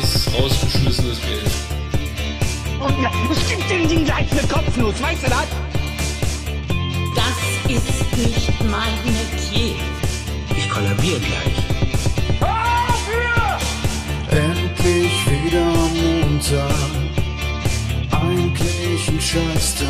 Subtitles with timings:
[0.00, 1.50] Das ist rausgeschmissenes Geld.
[2.80, 5.46] Und ja, es gibt den Ding gleich eine Kopfnuss, weißt du das?
[7.14, 7.36] Das
[7.74, 9.74] ist nicht mein Metier.
[10.56, 11.64] Ich kollabiere gleich.
[14.30, 16.74] Endlich wieder Montag,
[18.10, 19.88] eigentlich ein Scheißtag.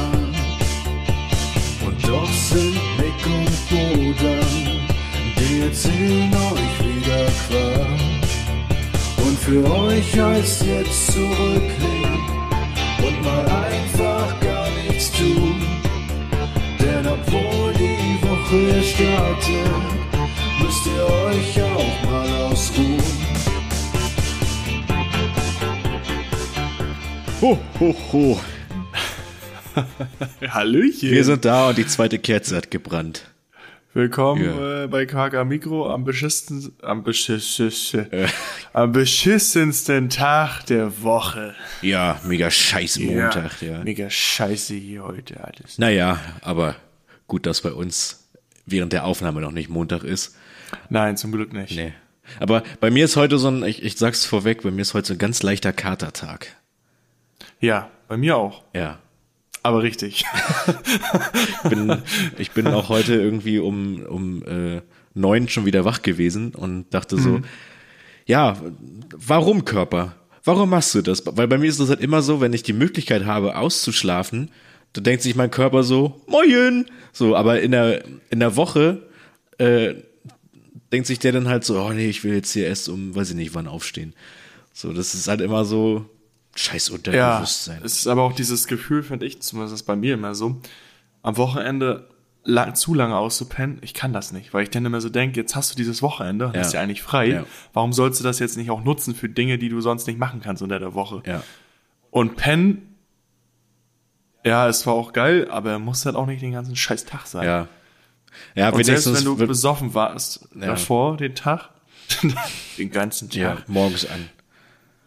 [1.84, 4.86] Und doch sind Nick und Bodan,
[5.38, 6.73] die erzählen euch
[9.44, 12.18] für euch heißt jetzt zurücklehnen
[12.98, 15.60] und mal einfach gar nichts tun.
[16.80, 19.70] Denn obwohl die Woche startet,
[20.62, 23.02] müsst ihr euch auch mal ausruhen.
[27.42, 28.40] Ho, ho, ho.
[30.48, 31.10] Hallöchen.
[31.10, 33.33] Wir sind da und die zweite Kerze hat gebrannt.
[33.94, 34.84] Willkommen Ja.
[34.84, 37.96] äh, bei KK Mikro am beschissensten, am, beschiss,
[38.72, 41.54] am beschissensten Tag der Woche.
[41.80, 43.84] Ja, mega scheiß Montag, ja.
[43.84, 45.78] Mega scheiße hier heute alles.
[45.78, 46.74] Naja, aber
[47.28, 48.28] gut, dass bei uns
[48.66, 50.36] während der Aufnahme noch nicht Montag ist.
[50.88, 51.76] Nein, zum Glück nicht.
[51.76, 51.92] Nee.
[52.40, 55.06] Aber bei mir ist heute so ein, ich, ich sag's vorweg, bei mir ist heute
[55.08, 56.48] so ein ganz leichter Katertag.
[57.60, 58.64] Ja, bei mir auch.
[58.74, 58.98] Ja.
[59.64, 60.24] Aber richtig.
[61.64, 62.02] Ich bin,
[62.36, 64.82] ich bin auch heute irgendwie um, um äh,
[65.14, 67.40] neun schon wieder wach gewesen und dachte so,
[68.26, 68.58] ja,
[69.16, 70.16] warum Körper?
[70.44, 71.22] Warum machst du das?
[71.24, 74.50] Weil bei mir ist es halt immer so, wenn ich die Möglichkeit habe, auszuschlafen,
[74.92, 76.84] da denkt sich mein Körper so, moin!
[77.12, 79.06] So, aber in der, in der Woche
[79.56, 79.94] äh,
[80.92, 83.30] denkt sich der dann halt so, oh nee, ich will jetzt hier erst um, weiß
[83.30, 84.12] ich nicht, wann aufstehen.
[84.74, 86.04] So, das ist halt immer so
[86.56, 87.80] scheiß ja, Unterbewusstsein.
[87.84, 90.60] es ist aber auch dieses Gefühl, finde ich, zumindest ist bei mir immer so,
[91.22, 92.08] am Wochenende
[92.44, 95.56] lang, zu lange auszupennen, ich kann das nicht, weil ich dann immer so denke, jetzt
[95.56, 96.60] hast du dieses Wochenende Ja.
[96.60, 97.44] hast ja eigentlich frei, Ja.
[97.72, 100.40] warum sollst du das jetzt nicht auch nutzen für Dinge, die du sonst nicht machen
[100.42, 101.22] kannst unter der Woche?
[101.26, 101.42] ja.
[102.10, 102.94] Und pennen,
[104.44, 107.44] ja, es war auch geil, aber muss halt auch nicht den ganzen scheiß Tag sein.
[107.44, 107.68] Ja.
[108.54, 110.66] Ja, Und selbst wenn du besoffen warst Ja.
[110.66, 111.70] davor, den Tag,
[112.78, 114.28] den ganzen ja, Tag, morgens an.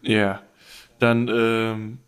[0.02, 0.40] ja,
[0.98, 1.98] dann ähm,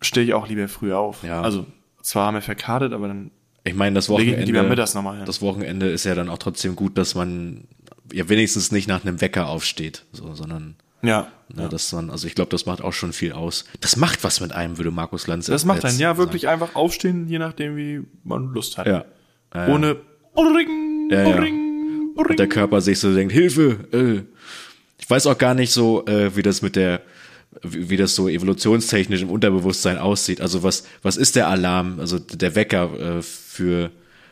[0.00, 1.22] stehe ich auch lieber früh auf.
[1.22, 1.42] Ja.
[1.42, 1.66] Also
[2.02, 3.30] zwar haben wir verkartet, aber dann
[3.64, 5.26] Ich meine, das Wochenende, lieber mittags nochmal hin.
[5.26, 7.64] das Wochenende ist ja dann auch trotzdem gut, dass man
[8.12, 11.28] ja wenigstens nicht nach einem Wecker aufsteht, so, sondern ja.
[11.54, 13.64] ne, dass man, also ich glaube, das macht auch schon viel aus.
[13.80, 16.18] Das macht was mit einem, würde Markus Lanz Das macht einen ja sagen.
[16.18, 18.86] wirklich einfach aufstehen, je nachdem, wie man Lust hat.
[18.86, 19.04] Ja.
[19.54, 19.74] Ja, ja.
[19.74, 19.96] Ohne
[20.36, 21.36] Ring, Ja, ja.
[21.36, 24.22] Ring, Und der Körper sich so denkt, Hilfe, äh.
[25.00, 27.00] Ich weiß auch gar nicht so, äh, wie das mit der,
[27.62, 30.40] wie, wie das so evolutionstechnisch im Unterbewusstsein aussieht.
[30.40, 33.90] Also was, was ist der Alarm, also der Wecker äh, für,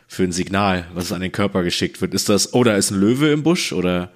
[0.09, 2.15] für ein Signal, was an den Körper geschickt wird?
[2.15, 4.11] Ist das, oh, da ist ein Löwe im Busch oder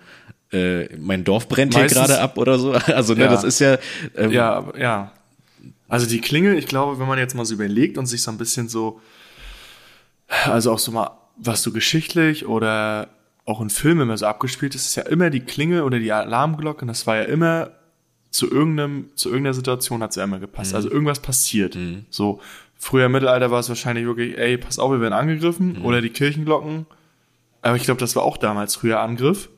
[0.53, 2.73] äh, mein Dorf brennt hier Meistens- gerade ab oder so?
[2.87, 3.31] Also ne, Ja.
[3.31, 3.79] das ist ja,
[4.17, 5.13] ähm, Ja, ja.
[5.89, 8.39] Also die Klingel, ich glaube, wenn man jetzt mal so überlegt und sich so ein
[8.39, 9.01] bisschen so,
[10.45, 13.09] also auch so mal, was so geschichtlich oder
[13.45, 16.83] auch in Filmen immer so abgespielt ist, ist ja immer die Klingel oder die Alarmglocke
[16.83, 17.71] und das war ja immer
[18.31, 20.75] zu irgendeinem, zu irgendeiner Situation hat es immer gepasst.
[20.75, 21.77] Also irgendwas passiert.
[22.11, 22.41] So,
[22.77, 26.11] früher im Mittelalter war es wahrscheinlich wirklich, ey, pass auf, wir werden angegriffen oder die
[26.11, 26.87] Kirchenglocken.
[27.63, 29.49] Aber ich glaube, das war auch damals früher Angriff.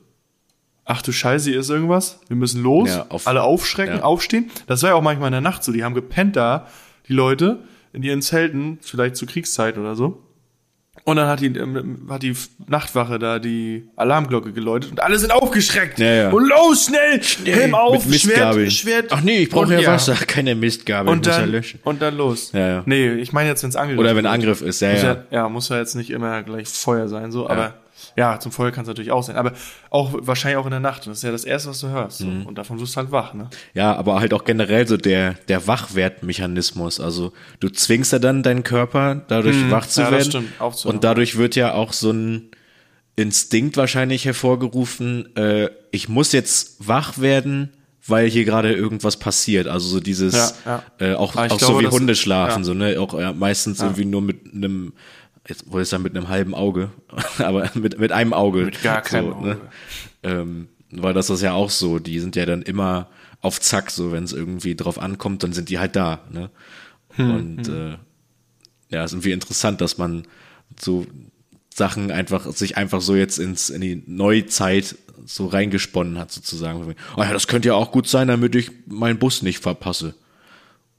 [0.85, 2.19] Ach du Scheiße, hier ist irgendwas.
[2.27, 2.89] Wir müssen los.
[2.89, 4.03] Ja, auf- Alle aufschrecken, ja.
[4.03, 4.49] aufstehen.
[4.67, 5.71] Das war ja auch manchmal in der Nacht so.
[5.71, 6.67] Die haben gepennt da,
[7.07, 7.59] die Leute,
[7.93, 10.22] in ihren Zelten, vielleicht zur Kriegszeit oder so.
[11.05, 12.33] Und dann hat die, ähm, hat die
[12.67, 15.99] Nachtwache da die Alarmglocke geläutet und alle sind aufgeschreckt.
[15.99, 16.29] Ja, ja.
[16.29, 18.03] Und los, schnell, Helm auf.
[18.03, 19.11] Schwert, Schwert.
[19.11, 21.79] Ach nee, ich brauche ja, Wasser, keine Mistgabel, Und muss ja dann, löschen.
[21.83, 22.51] und dann los.
[22.53, 22.83] Ja, ja.
[22.85, 24.25] Nee, ich meine jetzt, wenn es angegriffen Oder wenn.
[24.25, 25.13] Angriff ist, ja, Muss ja.
[25.13, 27.73] ja, ja, muss ja jetzt nicht immer gleich Feuer sein, so, aber
[28.15, 29.35] ja, zum Feuer kann es natürlich auch sein.
[29.35, 29.53] Aber
[29.89, 31.07] auch wahrscheinlich auch in der Nacht.
[31.07, 32.19] Das ist ja das Erste, was du hörst.
[32.19, 32.25] So.
[32.27, 32.45] Mhm.
[32.45, 33.49] Und davon wirst du halt wach, ne?
[33.73, 36.99] Ja, aber halt auch generell so der, der Wachwertmechanismus.
[36.99, 40.01] Also du zwingst ja dann deinen Körper, dadurch wach zu.
[40.01, 40.29] Ja, das werden.
[40.29, 40.97] stimmt, aufzuhören.
[40.97, 42.49] und dadurch wird ja auch so ein
[43.15, 47.69] Instinkt wahrscheinlich hervorgerufen, äh, ich muss jetzt wach werden,
[48.07, 49.67] weil hier gerade irgendwas passiert.
[49.67, 52.63] Also so dieses, Ja, Äh, auch, auch so glaube, wie das- Hunde schlafen, ja.
[52.63, 52.99] so, ne?
[52.99, 54.93] Auch ja, meistens irgendwie nur mit einem,
[55.47, 56.91] jetzt wollte ich sagen, mit einem halben Auge,
[57.37, 58.65] aber mit, mit einem Auge.
[58.65, 59.51] Mit gar keinem so, Ne?
[59.51, 59.61] Auge.
[60.23, 63.09] Ähm, weil das ist ja auch so, die sind ja dann immer
[63.41, 66.21] auf Zack, so wenn es irgendwie drauf ankommt, dann sind die halt da.
[66.31, 66.49] Ne?
[67.15, 67.97] Hm, Und Äh,
[68.89, 70.27] ja, ist irgendwie interessant, dass man
[70.79, 71.05] so
[71.73, 74.95] Sachen einfach, sich einfach so jetzt ins, in die Neuzeit
[75.25, 76.95] so reingesponnen hat, sozusagen.
[77.17, 80.13] Oh ja, das könnte ja auch gut sein, damit ich meinen Bus nicht verpasse.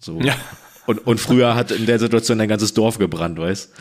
[0.01, 0.21] So.
[0.21, 0.35] Ja.
[0.87, 3.73] Und, und früher hat in der Situation ein ganzes Dorf gebrannt, weißt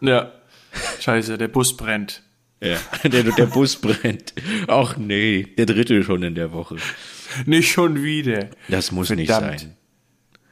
[0.00, 0.32] Ja.
[1.00, 2.22] Scheiße, der Bus brennt.
[2.62, 2.76] Ja,
[3.08, 4.34] der, der Bus brennt.
[4.68, 6.76] Ach nee, der dritte schon in der Woche.
[7.46, 8.50] Nicht schon wieder.
[8.68, 9.60] Das muss nicht Verdammt.
[9.60, 9.76] sein.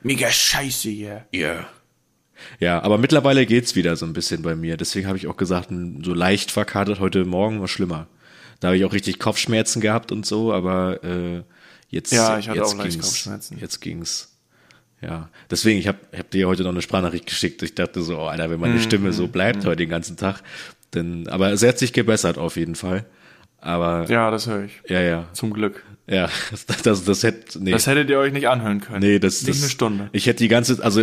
[0.03, 1.27] Mega scheiße hier.
[1.33, 1.69] Ja.
[2.61, 4.77] Ja, aber mittlerweile geht's wieder so ein bisschen bei mir.
[4.77, 8.07] Deswegen habe ich auch gesagt, so leicht verkatert heute Morgen war schlimmer.
[8.61, 11.43] Da habe ich auch richtig Kopfschmerzen gehabt und so, aber äh,
[11.89, 13.59] jetzt Ja, ich hatte jetzt auch ging's, Kopfschmerzen.
[13.59, 14.38] Jetzt ging's.
[15.01, 17.63] Ja, deswegen ich habe hab dir heute noch eine Sprachnachricht geschickt.
[17.63, 18.81] Ich dachte so, oh, Alter, wenn meine Mhm.
[18.81, 20.43] Stimme so bleibt heute den ganzen Tag,
[20.91, 23.05] dann aber es hat sich gebessert auf jeden Fall.
[23.61, 24.81] Aber Ja, das höre ich.
[24.89, 25.85] ja, ja, Zum Glück.
[26.09, 27.71] ja, das das, das hätte nee.
[27.73, 29.01] Das hättet ihr euch nicht anhören können.
[29.01, 30.09] Nee, das, Nicht das eine Stunde.
[30.13, 31.01] Ich hätte die ganze, also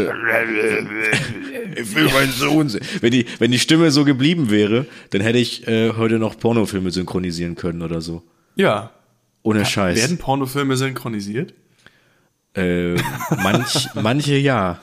[1.75, 2.81] ich will meinen Sohn sehen.
[3.01, 6.91] Wenn die, wenn die Stimme so geblieben wäre, dann hätte ich äh, heute noch Pornofilme
[6.91, 8.23] synchronisieren können oder so.
[8.55, 8.91] Ja.
[9.43, 9.97] Ohne Scheiß.
[9.99, 11.53] Werden Pornofilme synchronisiert?
[12.55, 12.95] Äh,
[13.41, 14.79] manch, manche ja.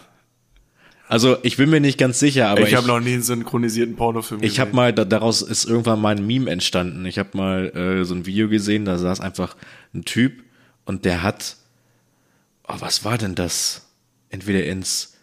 [1.09, 3.97] Also ich bin mir nicht ganz sicher, aber ich ich, habe noch nie einen synchronisierten
[3.97, 7.05] Pornofilm ich habe mal da, daraus ist irgendwann mal ein Meme entstanden.
[7.05, 9.57] Ich habe mal äh, so ein Video gesehen, da saß einfach
[9.95, 10.43] ein Typ
[10.87, 11.57] und der hat,
[12.67, 13.91] oh, was war denn das?
[14.31, 15.19] Entweder ins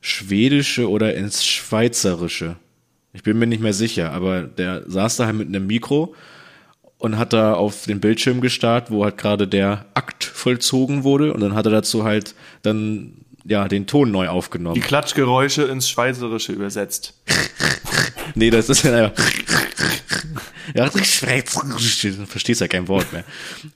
[0.00, 2.56] Schwedische oder ins Schweizerische.
[3.12, 6.14] Ich bin mir nicht mehr sicher, aber der saß da halt mit einem Mikro
[6.98, 11.40] und hat da auf den Bildschirm gestarrt, wo halt gerade der Akt vollzogen wurde und
[11.40, 14.74] dann hat er dazu halt dann ja den Ton neu aufgenommen.
[14.74, 17.14] Die Klatschgeräusche ins Schweizerische übersetzt.
[18.34, 19.24] Nee, das ist ja einfach.
[20.74, 23.24] Ja, verstehst ja kein Wort mehr.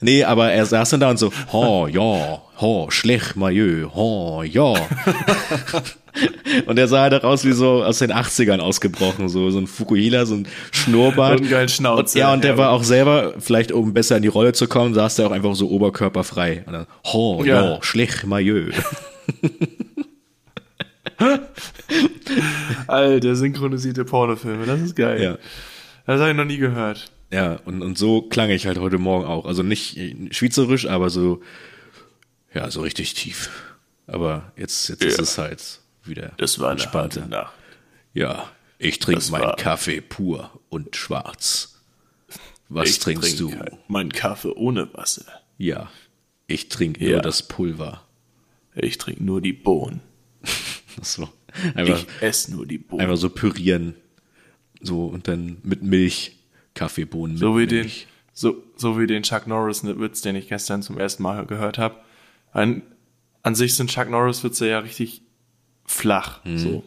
[0.01, 4.75] Nee, aber er saß dann da und so, ho, ja, ho, schlecht, Majö, ho, ja.
[6.67, 9.67] Und er sah halt auch aus wie so aus den 80ern ausgebrochen, so, so ein
[9.67, 11.41] Fukuhila, so ein Schnurrbart.
[11.41, 11.99] Und Schnauzer.
[12.01, 12.59] Und, ja, und der Ja.
[12.59, 15.55] war auch selber, vielleicht um besser in die Rolle zu kommen, saß der auch einfach
[15.55, 16.65] so oberkörperfrei.
[16.67, 17.79] Und dann, ho, ja, Ja.
[17.83, 18.71] schlecht, Majö.
[22.87, 25.23] Alter, synchronisierte Pornofilme, das ist geil.
[25.23, 25.39] Ja.
[26.07, 27.11] Das habe ich noch nie gehört.
[27.31, 29.47] Ja, und, und so klang ich halt heute Morgen auch.
[29.47, 29.99] Also nicht
[30.31, 31.41] schweizerisch, aber so,
[32.55, 33.51] ja, so richtig tief.
[34.07, 35.23] Aber jetzt, jetzt ist Ja.
[35.23, 37.53] es halt wieder Das war eine harte Nacht.
[38.15, 41.81] Ja, ich trinke meinen war- Kaffee pur und schwarz.
[42.69, 43.77] Was Ich trinkst trinke du?
[43.89, 45.25] Meinen Kaffee ohne Wasser.
[45.59, 45.91] Ja,
[46.47, 47.13] ich trinke Ja.
[47.13, 48.03] nur das Pulver.
[48.75, 50.01] Ich trinke nur die Bohnen.
[51.01, 51.29] So.
[51.75, 53.01] Einfach, Ich esse nur die Bohnen.
[53.03, 53.95] einfach so pürieren.
[54.83, 56.37] So, und dann mit Milch,
[56.75, 58.07] Kaffeebohnen mit So wie den, Milch.
[58.35, 61.97] so, so wie den Chuck Norris Witz, den ich gestern zum ersten Mal gehört habe.
[62.53, 62.83] An,
[63.43, 65.22] an sich sind Chuck Norris Witze ja richtig
[65.93, 66.83] flach, so.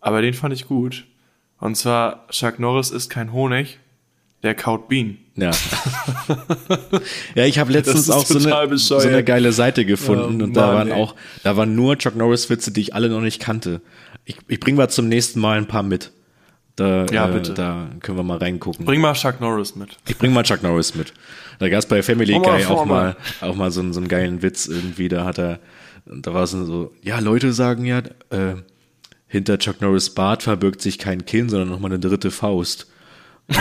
[0.00, 1.04] Aber den fand ich gut.
[1.60, 3.78] Und zwar, Chuck Norris ist kein Honig,
[4.42, 5.18] der kaut Bienen.
[5.34, 5.50] Ja.
[7.34, 9.02] ja, ich habe letztens auch so eine, bescheuert.
[9.02, 10.94] so eine geile Seite gefunden Oh, und da Mann, waren ey.
[11.02, 13.80] auch, da waren nur Chuck Norris Witze, die ich alle noch nicht kannte.
[14.24, 16.12] Ich, ich bring mal zum nächsten Mal ein paar mit.
[16.76, 17.54] Da, Ja, äh, bitte.
[17.54, 18.84] da können wir mal reingucken.
[18.84, 19.96] Bring mal Chuck Norris mit.
[20.06, 21.12] Ich bring mal Chuck Norris mit.
[21.58, 24.66] Da gab's bei Family Guy auch mal, auch mal so, einen- so einen geilen Witz
[24.66, 25.08] irgendwie.
[25.08, 25.58] Da hat er,
[26.10, 27.98] da war es so, ja, Leute sagen ja,
[28.30, 28.54] äh,
[29.26, 32.86] hinter Chuck Norris Bart verbirgt sich kein Kinn, sondern nochmal eine dritte Faust.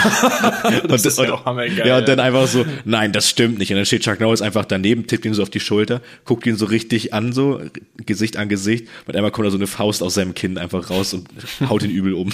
[0.87, 1.87] Das ist ja auch hammergeil.
[1.87, 3.71] Ja, und dann einfach so, nein, das stimmt nicht.
[3.71, 6.57] Und dann steht Chuck Norris einfach daneben, tippt ihn so auf die Schulter, guckt ihn
[6.57, 7.61] so richtig an, so
[8.05, 8.87] Gesicht an Gesicht.
[9.05, 11.29] Und einmal kommt da so eine Faust aus seinem Kinn einfach raus und
[11.69, 12.31] haut ihn übel um.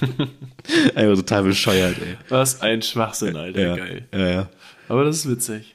[0.94, 2.16] einfach total bescheuert, ey.
[2.28, 3.60] Was ein Schwachsinn, Alter.
[3.60, 4.06] Ja, Geil.
[4.12, 4.48] ja, ja.
[4.88, 5.74] Aber das ist witzig.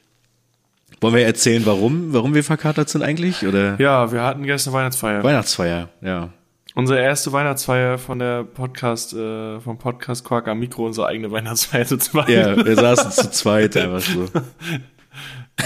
[1.04, 3.45] Wollen wir erzählen, warum, warum wir verkatert sind eigentlich?
[3.45, 5.22] Oder Ja, wir hatten gestern Weihnachtsfeier.
[5.22, 6.30] Weihnachtsfeier, ja.
[6.76, 11.86] Unsere erste Weihnachtsfeier von der Podcast, äh, vom Podcast Quark am Mikro, unsere eigene Weihnachtsfeier
[11.86, 12.30] zu zweit.
[12.30, 14.28] Ja, wir saßen zu zweit einfach so.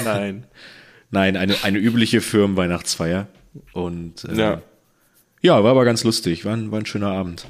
[0.03, 0.47] Nein.
[1.11, 3.27] Nein, eine, eine übliche Firmenweihnachtsfeier.
[3.73, 4.61] Und äh, Ja.
[5.43, 6.45] ja, war aber ganz lustig.
[6.45, 7.45] War ein, war ein schöner Abend.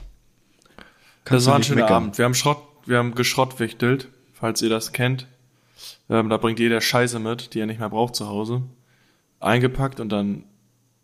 [1.23, 1.95] Das du war ein schöner meckern.
[2.03, 2.17] Abend.
[2.17, 5.25] Wir haben Schrott, wir haben geschrottwichtelt, falls ihr das kennt.
[6.09, 8.61] Ähm, da bringt jeder Scheiße mit, die er nicht mehr braucht zu Hause.
[9.39, 10.43] Eingepackt und dann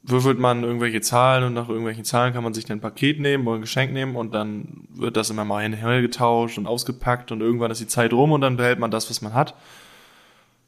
[0.03, 3.48] würfelt man irgendwelche Zahlen und nach irgendwelchen Zahlen kann man sich dann ein Paket nehmen
[3.48, 6.67] oder ein Geschenk nehmen und dann wird das immer mal hin und her getauscht und
[6.67, 9.55] ausgepackt und irgendwann ist die Zeit rum und dann behält man das, was man hat.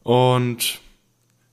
[0.04, 0.80] Und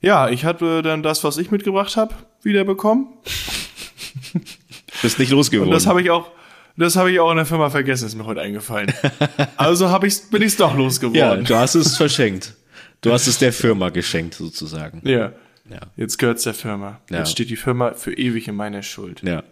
[0.00, 3.08] ja, ich hatte dann das, was ich mitgebracht habe, wiederbekommen.
[5.02, 5.72] Bist nicht losgeworden.
[5.72, 6.30] Und das habe ich auch,
[6.76, 8.92] das habe ich auch in der Firma vergessen, ist mir heute eingefallen.
[9.56, 11.44] Also habe ich, bin ich doch ja, losgeworden.
[11.44, 12.54] du hast es verschenkt.
[13.02, 15.06] Du hast es der Firma geschenkt, sozusagen.
[15.06, 15.32] Ja.
[15.68, 15.80] Ja.
[15.96, 17.00] Jetzt gehört's der Firma.
[17.10, 17.18] Ja.
[17.18, 19.22] Jetzt steht die Firma für ewig in meiner Schuld.
[19.22, 19.42] Ja.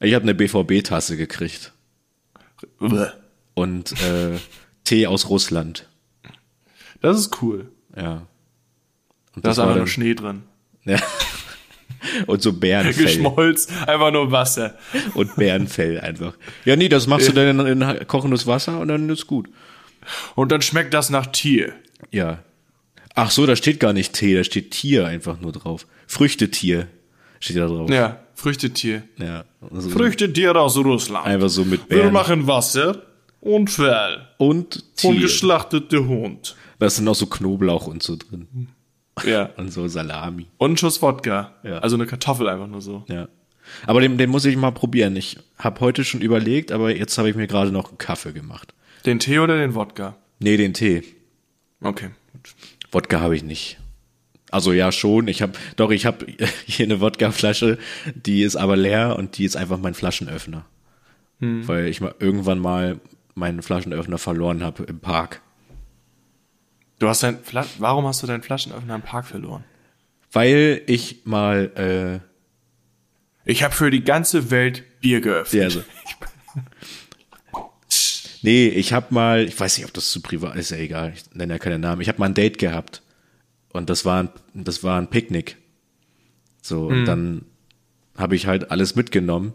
[0.00, 1.72] Ich habe eine BVB-Tasse gekriegt.
[2.78, 3.06] Bäh.
[3.54, 4.38] Und äh,
[4.84, 5.88] Tee aus Russland.
[7.00, 7.70] Das ist cool.
[7.96, 8.26] Ja.
[9.34, 10.42] Und Da ist war einfach nur Schnee drin.
[10.84, 10.98] Ja.
[12.26, 13.04] Und so Bärenfell.
[13.04, 14.76] Geschmolz, einfach nur Wasser.
[15.14, 16.34] Und Bärenfell einfach.
[16.64, 19.48] Ja, nee, das machst du dann in, in kochendes Wasser und dann ist gut.
[20.34, 21.72] Und dann schmeckt das nach Tier.
[22.10, 22.42] Ja.
[23.14, 25.86] Ach so, da steht gar nicht Tee, da steht Tier einfach nur drauf.
[26.06, 26.88] Früchtetier
[27.40, 27.88] steht da drauf.
[27.90, 29.02] Ja, Früchtetier.
[29.18, 29.44] Ja.
[29.72, 31.26] Also Früchtetier aus Russland.
[31.26, 32.12] Einfach so mit Wir Beeren.
[32.12, 33.02] machen Wasser
[33.40, 34.26] und Fell.
[34.38, 35.20] Und Und Tier.
[35.20, 36.56] geschlachtete Hund.
[36.80, 38.68] Da dann auch so Knoblauch und so drin.
[39.24, 39.44] Ja.
[39.56, 40.46] Und so Salami.
[40.58, 41.54] Und ein Schuss Wodka.
[41.62, 41.78] Ja.
[41.78, 43.04] Also eine Kartoffel einfach nur so.
[43.08, 43.28] Ja.
[43.86, 45.14] Aber den, den muss ich mal probieren.
[45.16, 48.74] Ich habe heute schon überlegt, aber jetzt habe ich mir gerade noch einen Kaffee gemacht.
[49.06, 50.16] Den Tee oder den Wodka?
[50.40, 51.04] Nee, den Tee.
[51.84, 52.10] Okay.
[52.90, 53.78] Wodka habe ich nicht.
[54.50, 56.26] Also ja schon, ich habe doch, ich habe
[56.66, 57.78] hier eine Wodkaflasche,
[58.14, 60.64] die ist aber leer und die ist einfach mein Flaschenöffner.
[61.40, 63.00] Weil ich mal irgendwann mal
[63.34, 65.42] meinen Flaschenöffner verloren habe im Park.
[66.98, 69.62] Du hast dein Fla Warum hast du deinen Flaschenöffner im Park verloren?
[70.32, 72.22] Weil ich mal
[73.44, 75.60] äh, Ich habe für die ganze Welt Bier geöffnet.
[75.60, 75.82] Ja, also.
[78.44, 81.34] Nee, ich hab mal, ich weiß nicht, ob das zu privat ist, ja egal, ich
[81.34, 82.02] nenne ja keine Namen.
[82.02, 83.02] Ich habe mal ein Date gehabt
[83.72, 85.56] und das war ein, das war ein Picknick.
[86.60, 86.98] So, Hm.
[86.98, 87.44] und dann
[88.18, 89.54] habe ich halt alles mitgenommen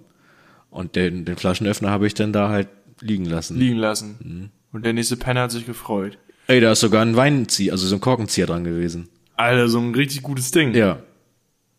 [0.72, 2.68] und den, den Flaschenöffner habe ich dann da halt
[3.00, 3.58] liegen lassen.
[3.58, 4.52] liegen lassen.
[4.72, 6.18] Und der nächste Penner hat sich gefreut.
[6.48, 9.08] Ey, da ist sogar ein Weinzieher, also so ein Korkenzieher dran gewesen.
[9.36, 10.74] Alter, so ein richtig gutes Ding.
[10.74, 11.04] Ja.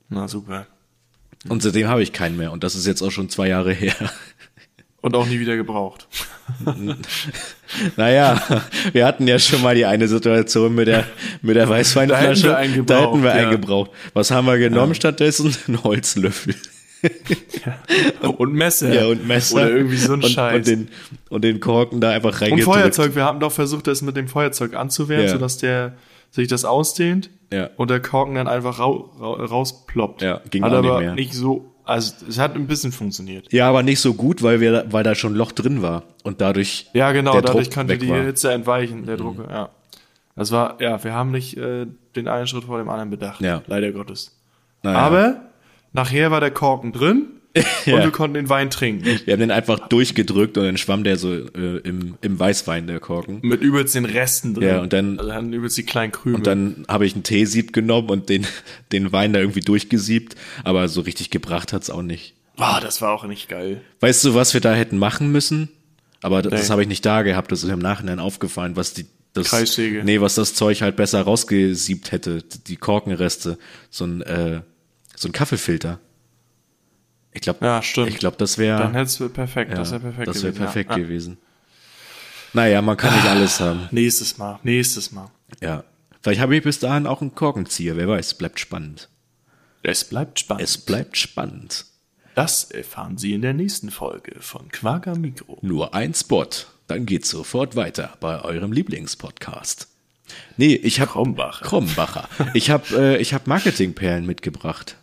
[0.08, 0.66] Na super.
[1.48, 3.94] Und seitdem habe ich keinen mehr und das ist jetzt auch schon zwei Jahre her.
[5.00, 6.06] Und auch nie wieder gebraucht.
[7.96, 8.40] Naja,
[8.92, 11.04] wir hatten ja schon mal die eine Situation mit der,
[11.42, 12.48] mit der Weißweinflasche.
[12.48, 13.50] Da hätten wir Da hätten wir ja.
[13.50, 13.90] gebraucht.
[14.12, 15.54] Was haben wir genommen stattdessen?
[15.68, 16.54] Ein Holzlöffel.
[18.36, 18.92] Und Messer.
[18.92, 19.56] Ja, und Messer.
[19.56, 20.56] Oder irgendwie so ein und, Scheiß.
[20.56, 20.88] Und den,
[21.30, 22.64] und den Korken da einfach Und reingedrückt.
[22.64, 23.14] Feuerzeug.
[23.14, 25.30] Wir haben doch versucht, das mit dem Feuerzeug anzuwehren, Ja.
[25.30, 25.94] sodass der
[26.30, 27.70] sich das ausdehnt Ja.
[27.76, 30.22] und der Korken dann einfach rau, rau, rausploppt.
[30.22, 31.14] Ja, ging Hat auch nicht aber mehr.
[31.14, 33.52] nicht so, also es hat ein bisschen funktioniert.
[33.52, 36.04] Ja, aber nicht so gut, weil wir, weil da schon ein Loch drin war.
[36.22, 36.88] Und dadurch.
[36.92, 38.18] Ja, genau, der dadurch Druck konnte die war.
[38.18, 38.26] Mhm.
[38.26, 39.70] Hitze entweichen, der Druck, ja.
[40.36, 43.40] Das war, ja, wir haben nicht äh, den einen Schritt vor dem anderen bedacht.
[43.40, 43.62] Ja.
[43.66, 44.38] Leider Gottes.
[44.82, 44.98] Naja.
[44.98, 45.40] Aber
[45.92, 48.04] nachher war der Korken drin und Ja.
[48.04, 49.04] wir konnten den Wein trinken.
[49.24, 53.00] Wir haben den einfach durchgedrückt und dann schwamm der so äh, im, im Weißwein, der
[53.00, 53.40] Korken.
[53.42, 54.68] Mit übelst den Resten drin.
[54.68, 56.36] Ja, und dann- Also hatten übelst die kleinen Krümel.
[56.38, 58.46] Und dann habe ich einen Teesieb genommen und den,
[58.92, 62.34] den Wein da irgendwie durchgesiebt, aber so richtig gebracht hat's auch nicht.
[62.56, 63.80] Boah, das war auch nicht geil.
[64.00, 65.68] Weißt du, was wir da hätten machen müssen?
[66.22, 66.72] Aber das, das Nee.
[66.72, 70.02] habe ich nicht da gehabt, das ist mir im Nachhinein aufgefallen, was die das Kreissäge.
[70.04, 74.60] Nee, was das Zeug halt besser rausgesiebt hätte, die Korkenreste, so ein äh,
[75.16, 76.00] so ein Kaffeefilter.
[77.32, 78.08] Ich glaube, Ja, stimmt.
[78.08, 80.64] ich glaube, das wäre Dann hättest du perfekt, ja, das wäre perfekt das wäre gewesen,
[80.64, 80.96] perfekt ja.
[80.96, 81.38] Gewesen.
[82.52, 83.88] Naja, man kann nicht alles haben.
[83.92, 85.30] Nächstes Mal, nächstes Mal.
[85.60, 85.84] Ja.
[86.22, 89.08] Vielleicht habe ich bis dahin auch einen Korkenzieher, wer weiß, bleibt spannend.
[89.82, 90.62] Es bleibt spannend.
[90.64, 91.86] Es bleibt spannend.
[92.34, 95.58] das erfahren Sie in der nächsten Folge von Quaker Mikro.
[95.62, 96.46] Nur ein Spot,
[96.88, 99.86] dann geht's sofort weiter bei eurem Lieblingspodcast.
[100.56, 101.64] Nee, ich habe Krombacher.
[101.64, 102.28] Krombacher.
[102.54, 104.96] Ich habe äh, ich habe Marketingperlen mitgebracht.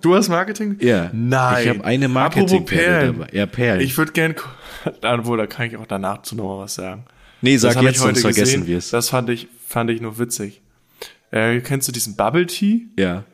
[0.00, 0.76] Du hast Marketing?
[0.80, 1.10] Ja.
[1.12, 1.62] Nein.
[1.62, 3.28] Ich habe eine Marketingperle dabei.
[3.32, 3.80] Ja, Perlen.
[3.80, 4.34] Ich würde gern,
[5.02, 7.04] obwohl, da kann ich auch danach zu noch mal was sagen.
[7.40, 8.90] nee, sag hab jetzt, sonst vergessen wir es.
[8.90, 10.60] Das fand ich, fand ich nur witzig.
[11.30, 13.24] Äh, kennst du diesen Bubble Tea Ja.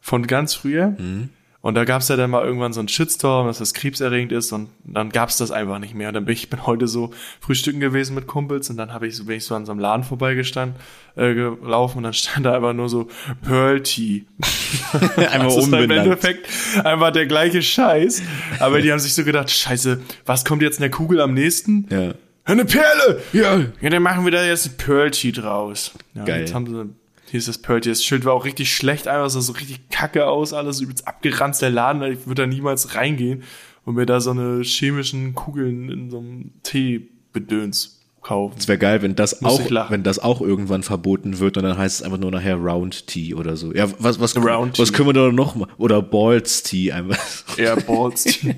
[0.00, 0.94] von ganz früher?
[0.98, 1.28] Mhm.
[1.66, 4.68] Und da gab's ja dann mal irgendwann so einen Shitstorm, dass das krebserregend ist und
[4.84, 6.06] dann gab's das einfach nicht mehr.
[6.06, 9.16] Und dann bin ich bin heute so frühstücken gewesen mit Kumpels und dann habe ich
[9.16, 10.76] so, bin ich so an so einem Laden vorbeigestanden,
[11.16, 13.08] äh, gelaufen und dann stand da einfach nur so
[13.42, 14.26] Pearl Tea.
[15.16, 15.90] Einmal Das ist im umbenannt.
[16.04, 16.48] Endeffekt
[16.84, 18.22] einfach der gleiche Scheiß.
[18.60, 21.88] Aber die haben sich so gedacht, scheiße, was kommt jetzt in der Kugel am nächsten?
[21.90, 22.14] Ja.
[22.44, 23.22] Eine Perle!
[23.32, 25.90] Ja, ja, dann machen wir da jetzt ein Pearl Tea draus.
[26.14, 26.42] Ja, Geil.
[26.42, 26.94] Jetzt haben sie,
[27.30, 27.90] hier ist das Tea.
[27.90, 31.62] Das Schild war auch richtig schlecht, einfach sah so richtig kacke aus, alles übelst abgeranzt,
[31.62, 32.02] der Laden.
[32.02, 33.42] Ich würde da niemals reingehen
[33.84, 38.56] und mir da so eine chemischen Kugeln in so einem Tee-Bedöns kaufen.
[38.58, 41.78] Es wäre geil, wenn das Muss auch, wenn das auch irgendwann verboten wird und dann
[41.78, 43.72] heißt es einfach nur nachher Round Tea oder so.
[43.72, 44.96] Ja, was, was, Round was Tea.
[44.96, 45.68] können wir da noch mal?
[45.78, 47.18] Oder Balls Tea einfach.
[47.56, 48.56] Eher Balls Tea.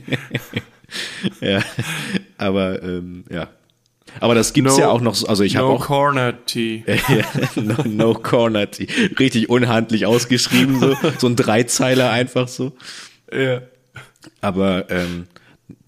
[1.41, 1.63] ja.
[2.39, 3.49] Aber, ähm, ja.
[4.21, 6.85] Aber das gibt's No- ja auch noch, so- also ich habe no auch, Corner Tea.
[7.57, 8.87] no, no Corner Tea.
[9.19, 12.73] Richtig unhandlich ausgeschrieben, so, so ein Dreizeiler einfach so.
[13.33, 13.63] Ja.
[14.41, 15.27] Aber, ähm,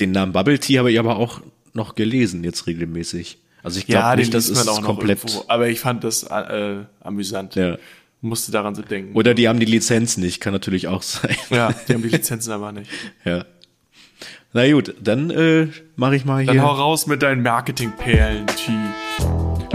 [0.01, 1.41] den Namen Bubble Tea habe ich aber auch
[1.73, 3.39] noch gelesen jetzt regelmäßig.
[3.63, 5.45] Also ich glaube Ja, nicht, das ist auch komplett, irgendwo.
[5.49, 7.55] Aber ich fand das äh, amüsant.
[7.55, 7.77] ja.
[8.23, 9.17] Musste daran so denken.
[9.17, 11.35] Oder die haben die Lizenz nicht, kann natürlich auch sein.
[11.49, 12.91] ja, die haben die Lizenzen aber nicht.
[13.25, 13.47] Ja.
[14.53, 16.65] Na gut, dann äh, mache ich mal Dann hier.
[16.65, 18.73] hau raus mit deinen Marketingperlen, T.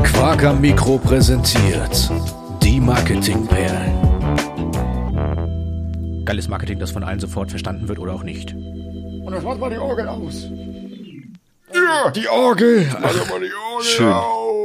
[0.04, 2.12] Quaker Mikro präsentiert
[2.62, 3.96] die Marketingperlen.
[6.26, 8.54] Geiles Marketing, das von allen sofort verstanden wird oder auch nicht.
[8.54, 10.50] Und das macht mal die Orgel aus.
[11.74, 12.86] Ja, die Orgel.
[13.82, 14.14] Schön.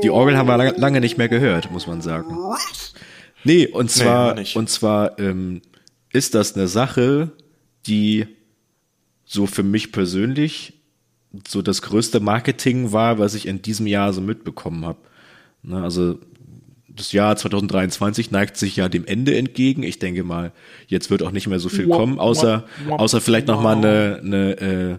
[0.02, 2.34] Die Orgel haben wir lange, lange nicht mehr gehört, muss man sagen.
[3.44, 4.56] Nee, und zwar, war nicht.
[4.56, 5.62] und zwar ähm,
[6.12, 7.30] ist das eine Sache,
[7.86, 8.26] die
[9.32, 10.72] so für mich persönlich
[11.46, 14.99] so das größte Marketing war, was ich in diesem Jahr so mitbekommen habe.
[15.62, 16.18] Ne, also
[16.88, 19.84] das Jahr 2023 neigt sich ja dem Ende entgegen.
[19.84, 20.50] Ich denke mal,
[20.88, 24.60] jetzt wird auch nicht mehr so viel kommen, außer, außer vielleicht noch mal eine, eine
[24.60, 24.99] äh,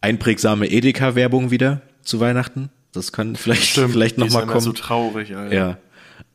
[0.00, 2.70] einprägsame Edeka-Werbung wieder zu Weihnachten.
[2.90, 4.64] Das kann vielleicht, vielleicht die noch ist mal immer kommen.
[4.64, 5.54] so traurig, Alter.
[5.54, 5.78] Ja.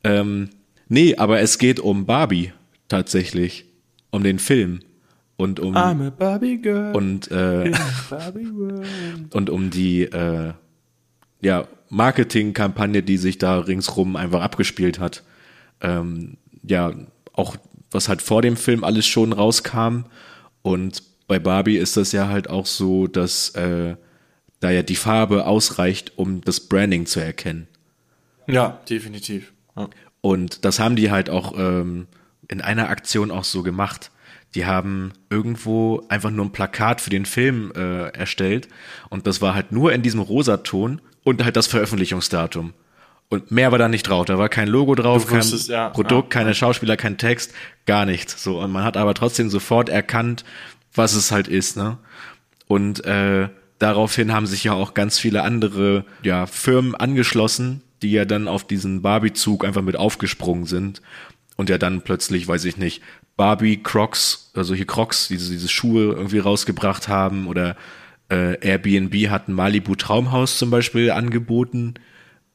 [0.05, 0.51] Ähm,
[0.87, 2.53] nee, aber es geht um Barbie
[2.87, 3.65] tatsächlich.
[4.11, 4.79] Um den Film.
[5.39, 5.73] Und um,
[6.91, 7.71] und, äh,
[9.31, 10.51] und um die äh,
[11.39, 15.23] ja, Marketingkampagne, die sich da ringsrum einfach abgespielt hat.
[15.79, 16.91] Ähm, ja,
[17.31, 17.55] auch
[17.89, 20.01] was halt vor dem Film alles schon rauskam.
[20.61, 23.95] Und bei Barbie ist das ja halt auch so, dass äh,
[24.59, 27.69] da ja die Farbe ausreicht, um das Branding zu erkennen.
[28.45, 29.53] Ja, definitiv.
[29.77, 29.89] Ja.
[30.19, 32.07] Und das haben die halt auch ähm,
[32.49, 34.11] in einer Aktion auch so gemacht.
[34.55, 38.67] Die haben irgendwo einfach nur ein Plakat für den Film äh, erstellt
[39.09, 42.73] und das war halt nur in diesem Rosaton und halt das Veröffentlichungsdatum.
[43.31, 44.25] Und mehr war da nicht drauf.
[44.25, 47.53] Da war kein Logo drauf, Du kein wusstest, ja, Produkt, ja, keine Schauspieler, kein Text,
[47.85, 48.43] gar nichts.
[48.43, 50.43] So und man hat aber trotzdem sofort erkannt,
[50.95, 51.77] was es halt ist.
[51.77, 51.99] Ne?
[52.67, 58.25] Und äh, daraufhin haben sich ja auch ganz viele andere ja, Firmen angeschlossen, die ja
[58.25, 61.01] dann auf diesen Barbie-Zug einfach mit aufgesprungen sind
[61.59, 63.03] und ja dann plötzlich, weiß ich nicht,
[63.35, 67.75] Barbie Crocs, also hier Crocs, diese, diese Schuhe irgendwie rausgebracht haben oder
[68.29, 71.95] äh, Airbnb hat ein Malibu Traumhaus zum Beispiel angeboten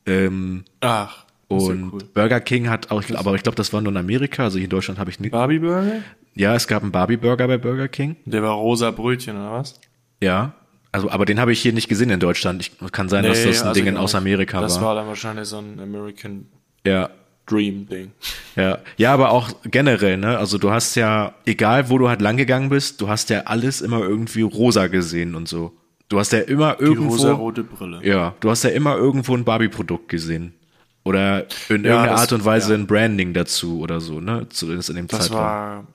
[0.06, 2.00] ähm, Ach, das und cool.
[2.14, 4.70] Burger King hat auch, aber ich glaube, das war nur in Amerika, also hier in
[4.70, 5.32] Deutschland habe ich nicht.
[5.32, 5.96] Barbie Burger?
[6.34, 8.16] Ja, es gab einen Barbie Burger bei Burger King.
[8.24, 9.78] Der war rosa Brötchen, oder was?
[10.22, 10.54] Ja.
[10.92, 12.62] Also, aber den habe ich hier nicht gesehen in Deutschland.
[12.62, 14.14] Ich, kann sein, dass das ein also Ding aus.
[14.14, 14.88] Amerika Das war.
[14.88, 16.46] war dann wahrscheinlich so ein American
[16.86, 17.10] Ja.
[17.46, 18.12] Dream Ding.
[18.56, 20.38] Ja, ja, aber auch generell, ne?
[20.38, 23.80] Also du hast ja, egal wo du halt lang gegangen bist, du hast ja alles
[23.82, 25.72] immer irgendwie rosa gesehen und so.
[26.08, 28.00] Du hast ja immer Die irgendwo, rosa-rote Brille.
[28.02, 30.54] ja, du hast ja immer irgendwo ein Barbie-Produkt gesehen.
[31.02, 32.78] Oder in Ja, irgendeiner das- Art und Weise ja.
[32.78, 34.46] ein Branding dazu oder so, ne?
[34.48, 35.38] Zumindest in dem Das Zeitraum.
[35.40, 35.86] war,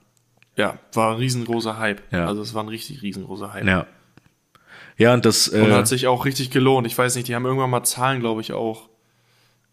[0.56, 2.02] ja, war ein riesengroßer Hype.
[2.12, 2.26] Ja.
[2.26, 3.66] Also es war ein richtig riesengroßer Hype.
[3.66, 3.86] ja.
[4.98, 6.86] Ja, und das, Und äh, hat sich auch richtig gelohnt.
[6.86, 8.89] Ich weiß nicht, die haben irgendwann mal Zahlen, glaube ich, auch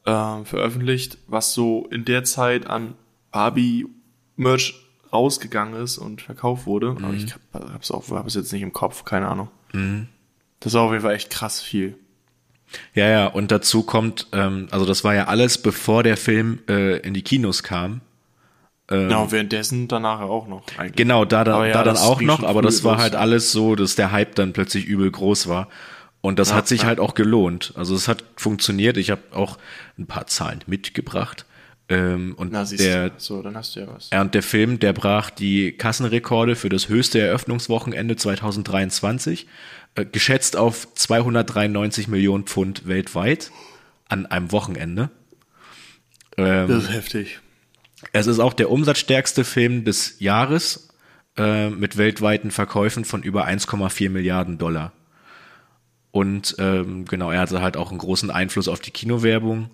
[0.07, 2.95] ähm, veröffentlicht, was so in der Zeit an
[3.31, 4.73] Barbie-Merch
[5.11, 6.95] rausgegangen ist und verkauft wurde.
[7.01, 9.49] Aber ich hab, hab's auch, hab's jetzt nicht im Kopf, keine Ahnung.
[10.59, 11.97] Das war auf jeden Fall echt krass viel.
[12.93, 16.97] ja, ja, und dazu kommt, ähm, also das war ja alles, bevor der Film äh,
[16.99, 18.01] in die Kinos kam.
[18.89, 20.95] ja, und währenddessen danach auch noch eigentlich.
[20.95, 23.95] Genau, da, da, ja, da dann auch noch, aber das war halt alles so, dass
[23.95, 25.67] der Hype dann plötzlich übel groß war.
[26.21, 26.87] Und das Ja, hat sich ja.
[26.87, 27.73] halt auch gelohnt.
[27.75, 28.97] Also es hat funktioniert.
[28.97, 29.57] Ich habe auch
[29.97, 31.45] ein paar Zahlen mitgebracht.
[31.89, 33.15] Ähm, und Na, siehst der, du.
[33.17, 34.09] So, dann hast du ja was.
[34.11, 39.47] ja, und der Film, der brach die Kassenrekorde für das höchste Eröffnungswochenende 2023,
[39.95, 43.51] äh, geschätzt auf 293 Millionen Pfund weltweit
[44.09, 45.09] an einem Wochenende.
[46.35, 47.39] Ähm, Das ist heftig.
[48.11, 50.89] es ist auch der umsatzstärkste Film des Jahres
[51.37, 54.91] äh, mit weltweiten Verkäufen von über 1,4 Milliarden Dollar.
[56.17, 59.69] Und ähm, genau, er hatte halt auch einen großen Einfluss auf die Kinowerbung.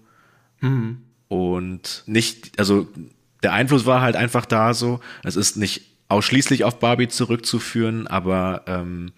[1.29, 2.85] Und nicht, also
[3.43, 4.99] der Einfluss war halt einfach da so.
[5.23, 9.13] Es ist nicht ausschließlich auf Barbie zurückzuführen, aber ähm,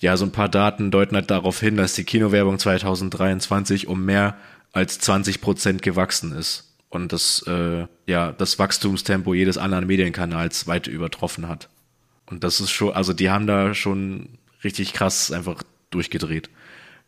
[0.00, 4.36] ja, so ein paar Daten deuten halt darauf hin, dass die Kinowerbung 2023 um mehr
[4.72, 10.88] als 20 Prozent gewachsen ist und das äh, ja das Wachstumstempo jedes anderen Medienkanals weit
[10.88, 11.68] übertroffen hat.
[12.26, 14.30] Und das ist schon, also die haben da schon
[14.64, 16.50] richtig krass einfach durchgedreht,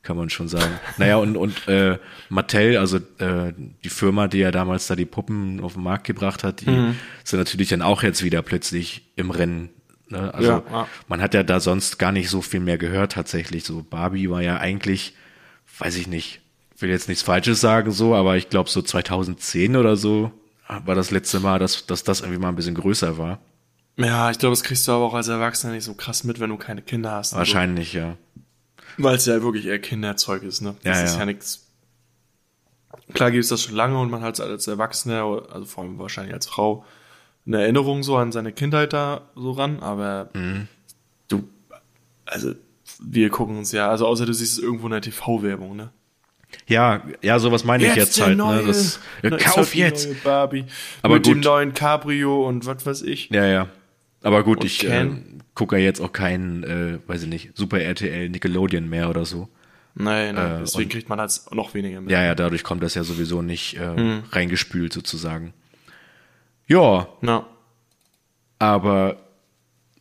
[0.03, 0.73] kann man schon sagen.
[0.99, 3.53] naja, und, und äh, Mattel, also äh,
[3.85, 6.97] die Firma, die ja damals da die Puppen auf den Markt gebracht hat, die Mhm.
[7.25, 9.71] sind natürlich dann auch jetzt wieder plötzlich im Rennen.
[10.09, 10.33] Ne?
[10.35, 10.89] Also Ja, ja.
[11.09, 13.65] man hat ja da sonst gar nicht so viel mehr gehört tatsächlich.
[13.65, 15.15] So Barbie war ja eigentlich,
[15.79, 16.41] weiß ich nicht,
[16.79, 20.33] will jetzt nichts Falsches sagen so, aber ich glaube so 2010 oder so
[20.85, 23.39] war das letzte Mal, dass, dass das irgendwie mal ein bisschen größer war.
[23.97, 26.49] Ja, ich glaube, das kriegst du aber auch als Erwachsener nicht so krass mit, wenn
[26.49, 27.35] du keine Kinder hast.
[27.35, 28.17] Wahrscheinlich, ja.
[28.99, 30.75] Weil es ja wirklich eher Kinderzeug ist, ne?
[30.83, 31.19] Das Ja, ist ja.
[31.21, 31.67] ja nichts.
[33.15, 35.23] Klar gibt es das schon lange und man hat als Erwachsener,
[35.53, 36.85] also vor allem wahrscheinlich als Frau,
[37.47, 40.69] eine Erinnerung so an seine Kindheit da so ran, aber Mhm.
[41.29, 41.45] du,
[42.27, 42.53] also
[43.01, 45.91] wir gucken uns ja, also außer du siehst es irgendwo in der TV-Werbung, ne?
[46.67, 48.67] Ja, ja, sowas meine ich jetzt halt, neue- ne?
[48.67, 50.23] Das, ja, kauf jetzt!
[50.25, 50.65] Barbie
[51.03, 51.45] Aber mit dem gut.
[51.45, 53.31] neuen Cabrio und was weiß ich.
[53.31, 53.69] Ja, ja.
[54.23, 55.09] Aber gut, Und ich äh,
[55.55, 59.49] gucke ja jetzt auch keinen, äh, weiß ich nicht, Super RTL Nickelodeon mehr oder so.
[59.95, 62.11] Nein, nein, Äh, deswegen und- kriegt man halt noch weniger mit.
[62.11, 64.23] Ja, ja, dadurch kommt das ja sowieso nicht äh, Hm.
[64.31, 65.53] reingespült sozusagen.
[66.67, 67.47] Ja, Na.
[68.59, 69.17] aber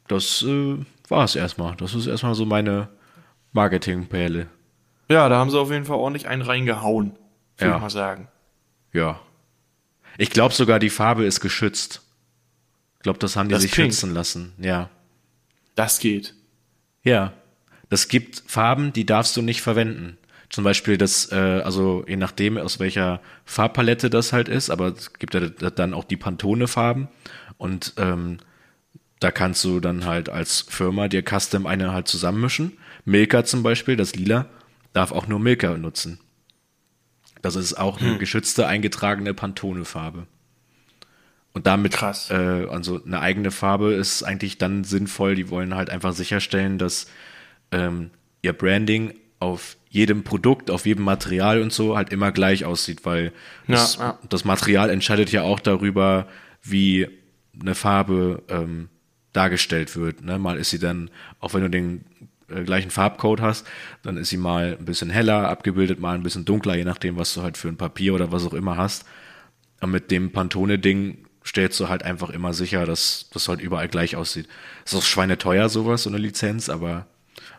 [0.08, 0.78] das äh,
[1.08, 1.76] war es erstmal.
[1.78, 2.90] Das ist erstmal so meine
[3.54, 4.48] Marketingperle.
[5.10, 7.14] Ja, da haben sie auf jeden Fall ordentlich einen reingehauen,
[7.58, 7.76] würde Ja.
[7.78, 8.28] ich mal sagen.
[8.94, 9.20] Ja.
[10.18, 12.02] Ich glaube sogar, die Farbe ist geschützt.
[13.00, 13.94] Ich glaube, das haben die Das sich Pink.
[13.94, 14.54] schützen lassen.
[14.60, 14.90] Ja.
[15.76, 16.36] Das geht.
[17.04, 17.34] Ja.
[17.90, 20.18] Das gibt Farben, die darfst du nicht verwenden.
[20.50, 25.14] Zum Beispiel das, äh, also je nachdem, aus welcher Farbpalette das halt ist, aber es
[25.14, 27.08] gibt ja dann auch die Pantone-Farben
[27.58, 28.38] und ähm,
[29.20, 32.78] da kannst du dann halt als Firma dir Custom eine halt zusammenmischen.
[33.06, 34.48] Milka zum Beispiel, das Lila,
[34.94, 36.20] darf auch nur Milka nutzen.
[37.42, 40.28] Das ist auch eine geschützte, eingetragene Pantone-Farbe.
[41.54, 42.30] Und damit, Krass.
[42.30, 45.36] äh, also eine eigene Farbe ist eigentlich dann sinnvoll.
[45.36, 47.08] Die wollen halt einfach sicherstellen, dass
[47.72, 53.06] ähm, ihr Branding auf jedem Produkt, auf jedem Material und so halt immer gleich aussieht,
[53.06, 53.32] weil
[53.68, 54.20] Ja, das, ja.
[54.30, 56.28] das Material entscheidet ja auch darüber,
[56.62, 57.08] wie
[57.60, 58.90] eine Farbe ähm,
[59.34, 60.24] dargestellt wird.
[60.24, 60.38] Ne?
[60.38, 61.10] Mal ist sie dann,
[61.40, 62.06] auch wenn du den
[62.50, 63.66] äh, gleichen Farbcode hast,
[64.04, 67.34] dann ist sie mal ein bisschen heller abgebildet, mal ein bisschen dunkler, je nachdem, was
[67.34, 69.06] du halt für ein Papier oder was auch immer hast.
[69.82, 74.16] Und mit dem Pantone-Ding stellst du halt einfach immer sicher, dass das halt überall gleich
[74.16, 74.48] aussieht.
[74.86, 77.08] Ist auch schweineteuer sowas, so eine Lizenz, aber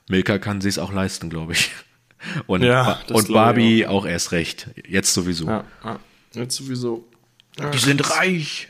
[0.09, 1.70] Milka kann sie es auch leisten, glaube ich.
[2.46, 4.05] Und, Ja, Ba- und Barbie ich auch.
[4.07, 4.68] erst recht.
[4.87, 5.46] Jetzt sowieso.
[5.46, 5.98] Ja, ja.
[6.35, 7.09] Jetzt sowieso.
[7.72, 8.68] Die sind reich.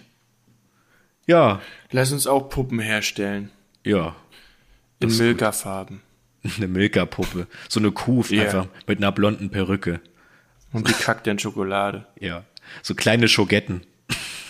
[1.27, 3.51] Ja, Lass uns auch Puppen herstellen.
[3.85, 4.15] ja.
[5.01, 6.03] In Milka-Farben.
[6.57, 7.47] Eine Milka-Puppe.
[7.71, 8.43] So eine Kuh Ja.
[8.45, 10.01] einfach mit einer blonden Perücke.
[10.73, 12.07] Und die kackt in Schokolade.
[12.21, 12.45] Ja.
[12.83, 13.81] So kleine Schogetten.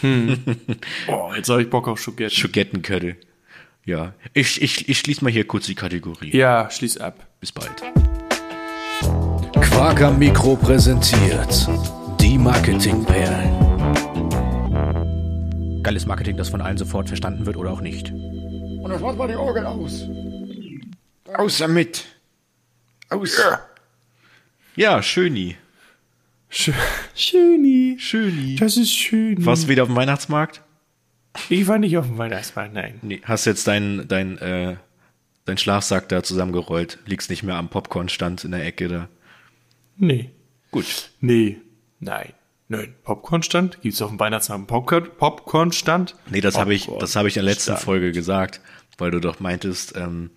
[1.09, 2.35] Oh, jetzt habe ich Bock auf Schokolade.
[2.35, 3.17] Schogettenköttel.
[3.85, 4.15] Ja.
[4.35, 6.35] Ich, ich, ich schließe mal hier kurz die Kategorie.
[6.37, 7.27] ja, schließ ab.
[7.41, 7.83] Bis bald.
[9.61, 11.69] Quark am Mikro präsentiert
[12.21, 13.59] die Marketingperlen.
[15.83, 18.11] Geiles Marketing, das von allen sofort verstanden wird oder auch nicht.
[18.11, 20.05] Und das macht mal die Orgel aus.
[21.35, 22.05] Aus damit.
[23.09, 23.41] Aus.
[24.77, 25.57] Ja, schöni.
[26.51, 26.73] Schö
[27.15, 27.97] Schöni.
[27.99, 28.57] Schöni.
[28.57, 29.45] Das ist schön.
[29.47, 30.63] Warst du wieder auf dem Weihnachtsmarkt?
[31.49, 32.99] Ich war nicht auf dem Weihnachtsmarkt, nein.
[33.03, 33.21] Nee.
[33.25, 34.77] Hast jetzt dein, dein, äh,
[35.45, 36.99] dein Schlafsack da zusammengerollt.
[37.07, 39.09] Liegst nicht mehr am Popcornstand in der Ecke da.
[39.97, 40.31] Nee.
[40.73, 41.11] Gut.
[41.21, 41.59] Nee.
[42.01, 42.33] Nein.
[42.69, 42.95] Nein.
[43.05, 43.81] Popcornstand?
[43.81, 46.17] Gibt's auf dem Weihnachtsmarkt einen Popcorn Popcornstand?
[46.31, 47.85] Nee, das habe ich, das habe ich in der letzten Stand.
[47.85, 48.61] Folge gesagt,
[48.99, 50.31] weil du doch meintest, ähm,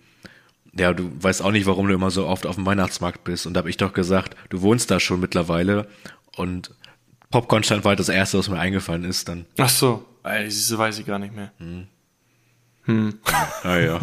[0.76, 3.46] ja, du weißt auch nicht, warum du immer so oft auf dem Weihnachtsmarkt bist.
[3.46, 5.88] Und da habe ich doch gesagt, du wohnst da schon mittlerweile
[6.36, 6.72] und
[7.30, 9.28] Popcornstand war halt das erste, was mir eingefallen ist.
[9.28, 10.06] Dann, Ach so.
[10.48, 11.52] Siehste, weiß ich gar nicht mehr.
[13.62, 14.00] naja,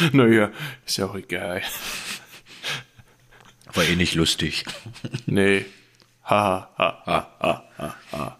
[0.12, 0.50] Naja,
[0.86, 1.62] ist ja auch egal.
[3.74, 4.64] war eh nicht lustig.
[5.26, 5.64] Nee.
[6.24, 8.38] Ha, ha, ha, ha, ha, ha.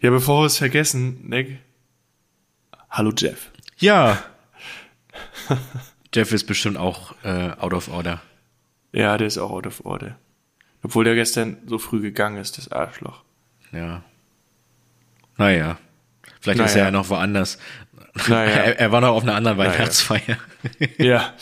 [0.00, 1.58] Ja, bevor wir es vergessen, Nick.
[2.88, 3.50] Hallo Jeff.
[3.76, 4.22] Ja.
[6.14, 8.20] Jeff ist bestimmt auch äh, out of order.
[8.92, 10.16] Ja, der ist auch out of order.
[10.82, 13.22] Obwohl der gestern so früh gegangen ist, das Arschloch.
[13.72, 14.02] Ja.
[15.36, 15.78] Naja.
[16.40, 16.78] Vielleicht ist Naja.
[16.78, 17.58] er ja noch woanders.
[18.28, 18.50] Naja.
[18.68, 20.38] Er, er war noch auf einer anderen Weihnachtsfeier.
[20.98, 21.32] Ja.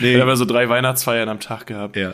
[0.00, 0.12] Nee.
[0.14, 1.96] Er hat aber so drei Weihnachtsfeiern am Tag gehabt.
[1.96, 2.12] ja.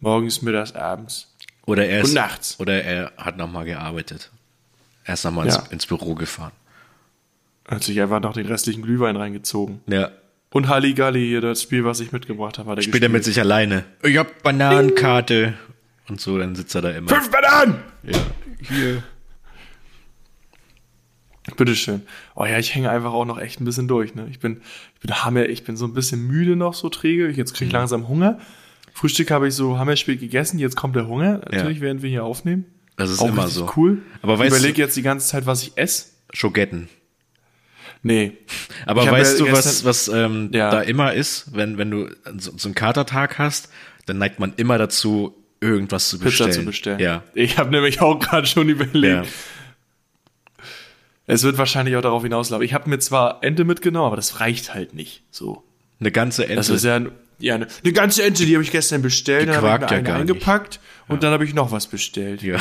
[0.00, 1.32] Morgens, mittags, abends.
[1.64, 2.58] Oder er ist, Und nachts.
[2.58, 4.32] Oder er hat nochmal gearbeitet.
[5.04, 5.62] Er ist nochmal ins, Ja.
[5.70, 6.50] ins Büro gefahren.
[7.72, 9.80] Hat sich einfach noch den restlichen Glühwein reingezogen.
[9.86, 10.10] Ja.
[10.50, 13.40] Und Halligalli hier, das Spiel, was ich mitgebracht habe, hat er Spielt er mit sich
[13.40, 13.84] alleine.
[14.02, 15.54] Ich hab Bananenkarte.
[16.08, 17.08] Und so, dann sitzt er da immer.
[17.08, 17.76] Fünf Bananen!
[18.02, 18.18] Ja.
[18.60, 19.02] Hier.
[21.56, 22.02] Bitteschön.
[22.34, 24.14] Oh ja, ich hänge einfach auch noch echt ein bisschen durch.
[24.14, 24.26] Ne?
[24.30, 24.60] Ich bin,
[24.94, 27.28] ich bin Hammer, ich bin so ein bisschen müde noch, so träge.
[27.30, 27.56] Jetzt Mhm.
[27.56, 28.38] kriege ich langsam Hunger.
[28.94, 32.66] Frühstück habe ich so hammerspät gegessen, jetzt kommt der Hunger, natürlich, während wir hier aufnehmen.
[32.96, 33.70] Das ist Auch immer so.
[33.76, 34.02] cool.
[34.20, 36.10] Aber weißt ich überlege jetzt die ganze Zeit, was ich esse.
[36.34, 36.88] Schogetten.
[38.02, 38.32] Nee.
[38.86, 40.70] Aber Ich weißt ja du, was, was ähm, Ja.
[40.70, 43.68] da immer ist, wenn, wenn du so, so einen Katertag hast,
[44.06, 46.52] dann neigt man immer dazu, irgendwas zu Pizza bestellen.
[46.52, 46.98] zu bestellen.
[46.98, 47.22] Ja.
[47.34, 49.04] Ich habe nämlich auch gerade schon überlegt.
[49.04, 49.22] ja.
[51.26, 52.64] Es wird wahrscheinlich auch darauf hinauslaufen.
[52.64, 55.22] Ich habe mir zwar Ente mitgenommen, aber das reicht halt nicht.
[55.30, 55.62] So.
[56.00, 56.56] Eine ganze Ente.
[56.56, 57.00] Das ist ja,
[57.38, 59.96] ja eine, eine ganze Ente, die habe ich gestern bestellt, Die dann habe ich mir
[59.96, 62.42] ja eine eingepackt und dann habe ich noch was bestellt.
[62.42, 62.58] ja.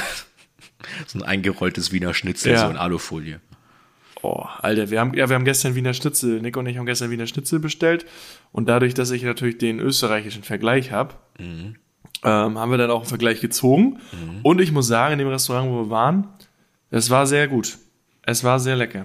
[1.08, 3.40] so ein eingerolltes Wiener Schnitzel, so in Alufolie.
[4.24, 7.10] Oh, Alter, wir haben, ja, wir haben gestern Wiener Schnitzel, Nick und ich haben gestern
[7.10, 8.06] Wiener Schnitzel bestellt
[8.52, 11.76] und dadurch, dass ich natürlich den österreichischen Vergleich habe, ähm,
[12.24, 13.98] haben wir dann auch einen Vergleich gezogen
[14.44, 16.28] und ich muss sagen, in dem Restaurant, wo wir waren,
[16.92, 17.78] es war sehr gut.
[18.24, 19.04] Es war sehr lecker.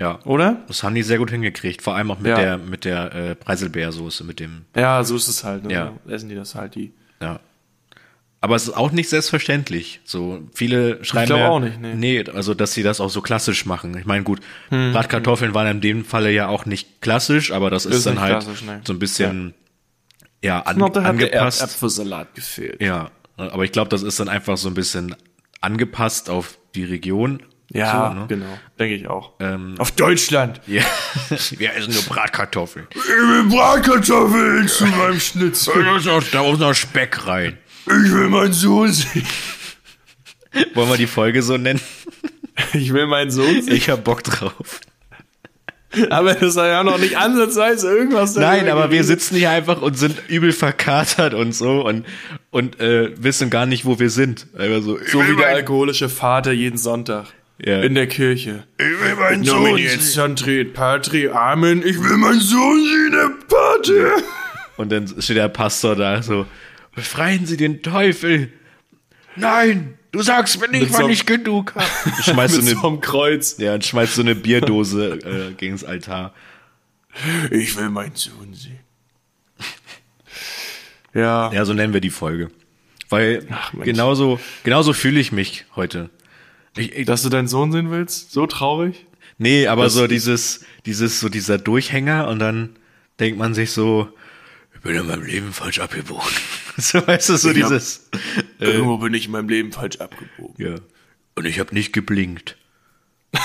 [0.00, 0.18] Ja.
[0.24, 0.64] Oder?
[0.66, 2.36] Das haben die sehr gut hingekriegt, vor allem auch mit Ja.
[2.36, 5.64] der, mit der äh, Preiselbeersoße, mit dem, Ja, so ist es halt.
[5.64, 5.72] Ne?
[5.72, 5.92] Ja.
[6.08, 6.92] Essen die das halt, die.
[7.20, 7.38] ja.
[8.40, 10.00] Aber es ist auch nicht selbstverständlich.
[10.04, 11.94] So viele schreiben glaub ja, auch nicht, nee.
[11.94, 13.96] nee, also dass sie das auch so klassisch machen.
[13.98, 17.96] Ich meine, gut, Bratkartoffeln waren in dem Falle ja auch nicht klassisch, aber das ist,
[17.96, 18.72] Ist dann halt nee.
[18.84, 19.54] so ein bisschen
[20.42, 21.60] ja, an, Noch, da hat der angepasst.
[21.60, 22.80] Erdäpfelsalat gefehlt.
[22.80, 25.16] Ja, aber ich glaube, das ist dann einfach so ein bisschen
[25.60, 27.42] angepasst auf die Region.
[27.70, 28.26] Ja, so, ne?
[28.28, 28.58] genau.
[28.78, 29.34] Denke ich auch.
[29.40, 30.60] Ähm, Auf Deutschland.
[30.66, 30.82] Ja,
[31.50, 32.86] wir essen nur Bratkartoffeln.
[32.90, 35.84] Ich will Bratkartoffeln zu meinem Schnitzel.
[36.32, 37.58] Da muss noch Speck rein.
[37.90, 39.26] Ich will meinen Sohn sehen.
[40.74, 41.80] Wollen wir die Folge so nennen?
[42.74, 43.74] Ich will meinen Sohn sehen.
[43.74, 44.80] Ich hab Bock drauf.
[46.10, 48.34] Aber das ist ja noch nicht ansatzweise irgendwas.
[48.34, 52.04] Nein, aber wir sitzen hier einfach und sind übel verkatert und so und,
[52.50, 54.46] und äh, wissen gar nicht, wo wir sind.
[54.56, 57.26] Einfach so, So wie der alkoholische Vater jeden Sonntag.
[57.64, 57.80] Ja.
[57.82, 58.64] In der Kirche.
[58.78, 61.82] Ich will meinen Nomini et Santret Patri, Amen.
[61.84, 64.12] Ich will meinen Sohn sehen, der Pate.
[64.76, 66.46] Und dann steht der Pastor da so,
[66.98, 68.52] befreien Sie den Teufel.
[69.36, 72.24] Nein, du sagst mir nicht, wann so- ich genug hab.
[72.24, 73.56] Schmeißt so eine, einem Kreuz.
[73.58, 75.12] ja, und schmeißt so eine Bierdose
[75.50, 76.34] äh, gegens Altar.
[77.52, 78.80] Ich will meinen Sohn sehen.
[81.14, 81.52] Ja.
[81.52, 82.50] Ja, so nennen wir die Folge.
[83.08, 86.10] Weil Ach, genauso, genauso fühle ich mich heute.
[86.76, 88.32] Ich, ich, Dass du deinen Sohn sehen willst?
[88.32, 89.06] So traurig?
[89.38, 92.70] nee, aber das so dieses, dieses, so dieser Durchhänger und dann
[93.20, 94.08] denkt man sich so,
[94.78, 96.32] ich bin in meinem Leben falsch abgebogen.
[96.76, 98.08] so weißt du, so Ich hab- dieses,
[98.58, 100.54] Irgendwo bin ich in meinem Leben falsch abgebogen.
[100.64, 100.74] ja.
[101.34, 102.56] Und ich habe nicht geblinkt.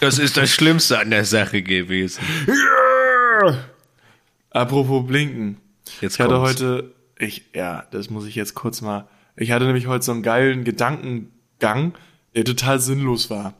[0.00, 2.22] das ist das Schlimmste an der Sache gewesen.
[4.50, 5.56] Apropos Blinken.
[6.00, 6.50] Jetzt Ich hatte kommt's.
[6.62, 10.22] heute, ich, ja, das muss ich jetzt kurz mal, ich hatte nämlich heute so einen
[10.22, 11.94] geilen Gedankengang,
[12.34, 13.54] der total sinnlos war.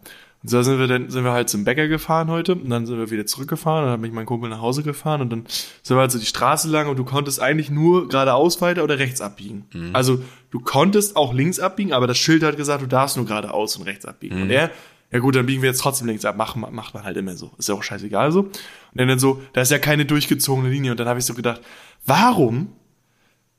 [0.47, 2.99] Und so sind wir dann, sind wir halt zum Bäcker gefahren heute und dann sind
[2.99, 5.45] wir wieder zurückgefahren, dann hat mich mein Kumpel nach Hause gefahren und dann
[5.83, 9.01] sind wir halt so die Straße lang und du konntest eigentlich nur geradeaus weiter oder
[9.01, 9.65] rechts abbiegen.
[9.93, 13.77] Also du konntest auch links abbiegen, aber das Schild hat gesagt, du darfst nur geradeaus
[13.77, 14.37] und rechts abbiegen.
[14.43, 14.71] Und er,
[15.11, 17.51] ja gut, dann biegen wir jetzt trotzdem links ab, macht, macht man halt immer so.
[17.59, 18.43] Ist ja auch scheißegal so.
[18.43, 18.53] Und
[18.95, 21.61] dann, dann so, da ist ja keine durchgezogene Linie und dann habe ich so gedacht,
[22.05, 22.69] warum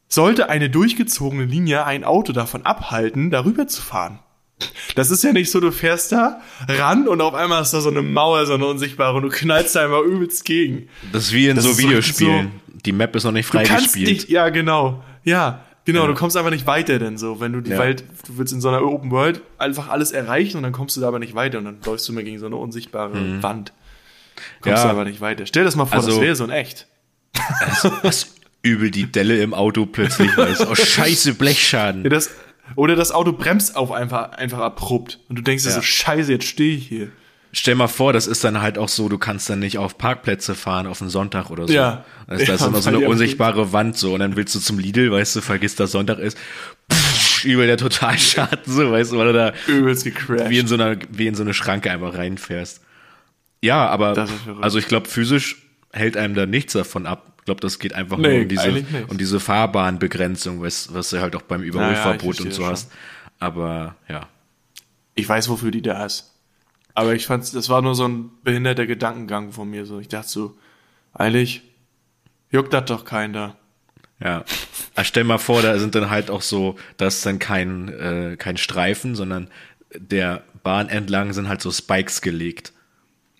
[0.07, 4.19] sollte eine durchgezogene Linie ein Auto davon abhalten, darüber zu fahren.
[4.95, 7.89] Das ist ja nicht so, du fährst da ran und auf einmal ist da so
[7.89, 10.89] eine Mauer, so eine unsichtbare und du knallst da einfach übelst gegen.
[11.11, 12.51] Das ist wie in Das so ist so- Videospielen.
[12.85, 14.07] Die Map ist noch nicht freigespielt.
[14.09, 17.71] nicht, ja genau, ja, genau, du kommst einfach nicht weiter denn so, wenn du die
[17.71, 17.79] Ja.
[17.79, 21.01] Welt, du willst in so einer Open World einfach alles erreichen und dann kommst du
[21.01, 23.73] da aber nicht weiter und dann läufst du mir gegen so eine unsichtbare Wand.
[24.61, 24.71] Kommst Mhm.
[24.71, 24.83] Ja.
[24.85, 25.45] du aber nicht weiter.
[25.45, 26.87] Stell das mal vor, das Also- wäre so in echt.
[28.03, 30.67] Was übel die Delle im Auto plötzlich weiß.
[30.67, 32.03] Oh, scheiße, Blechschaden.
[32.03, 32.31] Ja, das,
[32.75, 35.75] oder das Auto bremst auf einfach, einfach abrupt und du denkst dir Ja.
[35.75, 37.09] so, scheiße, jetzt stehe ich hier.
[37.53, 40.53] Stell mal vor, das ist dann halt auch so, du kannst dann nicht auf Parkplätze
[40.53, 41.73] fahren auf einen Sonntag oder so.
[41.73, 42.03] Ja.
[42.27, 44.53] Da ist, da ist Ja, dann noch so eine unsichtbare Wand so und dann willst
[44.53, 46.37] du zum Lidl, weißt du, vergisst, dass Sonntag ist.
[46.91, 50.49] Pff, übel der Totalschaden, so, weißt du, weil du da Übelst gecrashed.
[50.49, 52.81] wie in so einer, wie in so eine Schranke einfach reinfährst.
[53.63, 54.27] Ja, aber,
[54.61, 57.36] also ich glaube, physisch hält einem da nichts davon ab.
[57.47, 61.21] Ich glaube, das geht einfach Nee, nur um diese, um diese Fahrbahnbegrenzung, was, was du
[61.21, 62.91] halt auch beim Überholverbot ich und so hast.
[63.39, 64.27] Aber, ja.
[65.15, 66.33] Ich weiß, wofür die da ist.
[66.93, 69.85] Aber ich fand's, das war nur so ein behinderter Gedankengang von mir.
[69.85, 70.57] So, ich dachte so,
[71.13, 71.61] eigentlich
[72.51, 73.55] juckt das doch keiner.
[74.21, 74.43] Ja.
[74.95, 78.35] Ah, stell mal vor, da sind dann halt auch so, da ist dann kein, äh,
[78.37, 79.49] kein Streifen, sondern
[79.95, 82.73] der Bahn entlang sind halt so Spikes gelegt.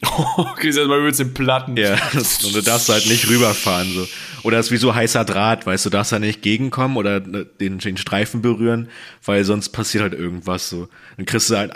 [0.57, 1.75] Kriegst erstmal übelst den Platten.
[1.75, 4.07] Ja, und du darfst halt nicht rüberfahren, so.
[4.43, 7.19] Oder es ist wie so heißer Draht, weißt du, du darfst da nicht gegenkommen oder
[7.19, 8.89] ne, den, den Streifen berühren,
[9.25, 10.87] weil sonst passiert halt irgendwas, so.
[11.17, 11.73] Dann kriegst du halt,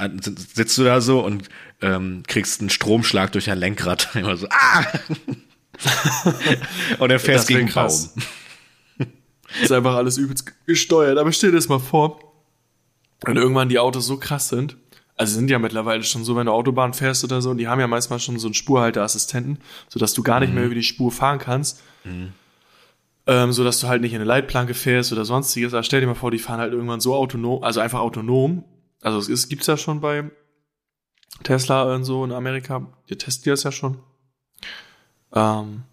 [0.53, 1.49] sitzt du da so und,
[1.81, 4.09] ähm, kriegst einen Stromschlag durch dein Lenkrad.
[4.15, 4.85] Immer so, ah!
[6.99, 8.13] und dann fährst gegen einen krass.
[8.13, 8.23] Baum.
[9.61, 11.17] Ist einfach alles übelst gesteuert.
[11.17, 12.19] Aber stell dir das mal vor,
[13.25, 14.77] wenn irgendwann die Autos so krass sind,
[15.21, 17.79] also sind ja mittlerweile schon so, wenn du Autobahn fährst oder so, und die haben
[17.79, 21.37] ja manchmal schon so einen Spurhalteassistenten, sodass du gar nicht mehr über die Spur fahren
[21.37, 21.79] kannst.
[23.27, 25.75] Ähm, so dass du halt nicht in eine Leitplanke fährst oder sonstiges.
[25.75, 28.63] Aber stell dir mal vor, die fahren halt irgendwann so autonom, also einfach autonom.
[29.03, 30.31] Also es ist, gibt's ja schon bei
[31.43, 32.87] Tesla und so in Amerika.
[33.07, 33.99] Die testen die das ja schon.
[35.33, 35.83] Ähm,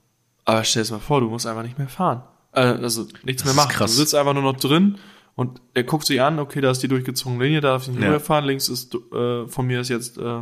[0.47, 2.23] aber stell dir mal vor, du musst einfach nicht mehr fahren.
[2.53, 3.73] Äh, also nichts mehr ist machen.
[3.73, 3.91] krass.
[3.91, 4.99] Du sitzt einfach nur noch drin
[5.39, 8.01] und er guckt sich an, okay, da ist die durchgezogene Linie, da darf ich nicht
[8.01, 8.09] Ja.
[8.09, 8.45] rüberfahren.
[8.45, 10.41] Links ist, äh, von mir ist jetzt äh,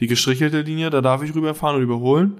[0.00, 2.38] die gestrichelte Linie, da darf ich rüberfahren und überholen.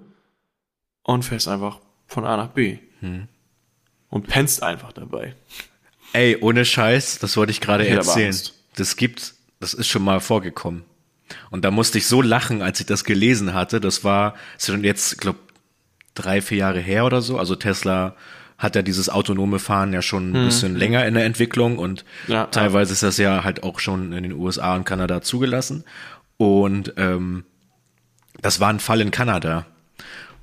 [1.03, 2.77] Und fährst einfach von A nach B.
[3.01, 3.27] Hm.
[4.11, 5.35] Und pennst einfach dabei.
[6.13, 8.37] Ey, ohne Scheiß, das wollte ich gerade Ich erzählen.
[8.77, 10.85] Das gibt, das ist schon mal vorgekommen.
[11.51, 13.81] Und da musste ich so lachen, als ich das gelesen hatte.
[13.81, 15.37] Das war, das schon jetzt, glaub,
[16.15, 17.39] drei, vier Jahre her oder so.
[17.39, 18.15] Also Tesla
[18.59, 22.47] hat ja dieses autonome Fahren ja schon ein bisschen länger in der Entwicklung und Ja,
[22.47, 25.85] teilweise ist das ja halt auch schon in den USA und Kanada zugelassen.
[26.37, 27.45] Und ähm,
[28.43, 29.67] das war ein Fall in Kanada.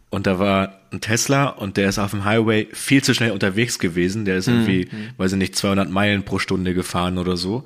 [0.09, 3.79] Und da war ein Tesla und der ist auf dem Highway viel zu schnell unterwegs
[3.79, 4.23] gewesen.
[4.23, 7.65] Der ist irgendwie, weiß ich nicht, 200 Meilen pro Stunde gefahren oder so.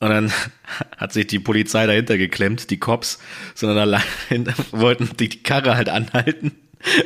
[0.00, 0.32] Und dann
[0.98, 3.20] hat sich die Polizei dahinter geklemmt, die Cops,
[3.54, 4.02] sondern allein
[4.70, 6.52] wollten die Karre halt anhalten.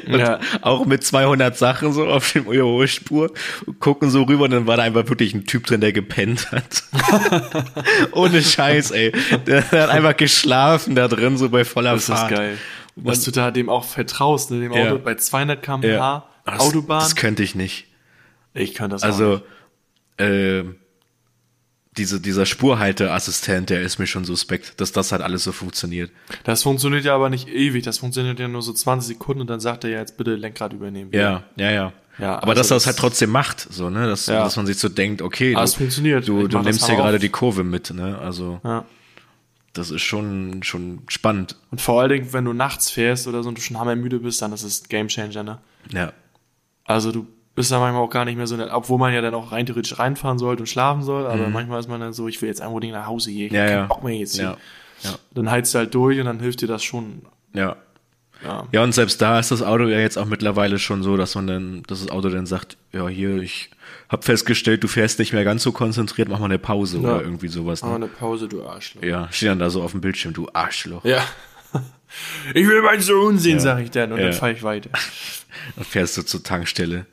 [0.06, 0.40] Ja.
[0.62, 3.32] auch mit 200 Sachen so auf dem Überholspur,
[3.78, 6.84] gucken so rüber und dann war da einfach wirklich ein Typ drin, der gepennt hat.
[8.12, 9.12] Ohne Scheiß, ey.
[9.46, 12.30] Der hat einfach geschlafen da drin, so bei voller Das ist Fahrt.
[12.30, 12.58] geil.
[12.96, 14.88] Dass du da dem auch vertraust, ne, dem Ja.
[14.90, 16.24] Auto bei 200 km/h Ja.
[16.44, 17.00] Das- Autobahn.
[17.00, 17.86] Das könnte ich nicht.
[18.54, 19.40] ich könnte das auch Also,
[20.18, 20.64] äh,
[21.96, 26.10] diese, dieser Spurhalteassistent, der ist mir schon suspekt, dass das halt alles so funktioniert.
[26.44, 27.82] Das funktioniert ja aber nicht ewig.
[27.84, 30.72] Das funktioniert ja nur so 20 Sekunden und dann sagt er ja jetzt bitte Lenkrad
[30.72, 31.10] übernehmen.
[31.12, 31.92] Ja, ja, ja.
[32.18, 34.06] Ja, Aber also dass er das halt trotzdem macht, so, ne?
[34.06, 34.44] Dass, Ja.
[34.44, 37.64] dass man sich so denkt, okay, Ah, du, du, du nimmst hier gerade die Kurve
[37.64, 38.18] mit, ne?
[38.18, 38.84] Also, Ja.
[39.72, 41.56] das ist schon, schon spannend.
[41.70, 44.42] Und vor allen Dingen, wenn du nachts fährst oder so und du schon hammermüde bist,
[44.42, 45.58] dann ist es Game Changer, ne?
[45.92, 46.12] Ja.
[46.84, 49.52] Also du bist da manchmal auch gar nicht mehr so, obwohl man ja dann auch
[49.52, 52.48] rein theoretisch reinfahren sollte und schlafen soll, aber manchmal ist man dann so, ich will
[52.48, 53.46] jetzt einfach nach Hause gehen.
[53.46, 53.56] Ich Mhm.
[53.56, 53.86] Ja, ja.
[53.86, 54.44] Bock mehr jetzt hier.
[54.44, 54.56] Ja.
[55.02, 55.10] Ja.
[55.34, 57.22] Dann heizt du halt durch und dann hilft dir das schon.
[57.54, 57.76] Ja.
[58.44, 58.66] Ja.
[58.72, 61.46] Ja, und selbst da ist das Auto ja jetzt auch mittlerweile schon so, dass man
[61.46, 63.70] dann, dass das Auto dann sagt, ja, hier, ich
[64.08, 67.02] hab festgestellt, du fährst nicht mehr ganz so konzentriert, mach mal eine Pause Ja.
[67.16, 67.82] oder irgendwie sowas.
[67.82, 68.04] Mach mal Ne?
[68.06, 69.02] eine Pause, du Arschloch.
[69.02, 71.04] Ja, steht dann da so auf dem Bildschirm, du Arschloch.
[71.04, 71.22] Ja.
[72.54, 73.60] Ich will meinen Sohn sehen, Ja.
[73.60, 74.12] sag ich dann.
[74.12, 74.90] Und dann fahre ich weiter.
[75.76, 77.06] Dann fährst du zur Tankstelle.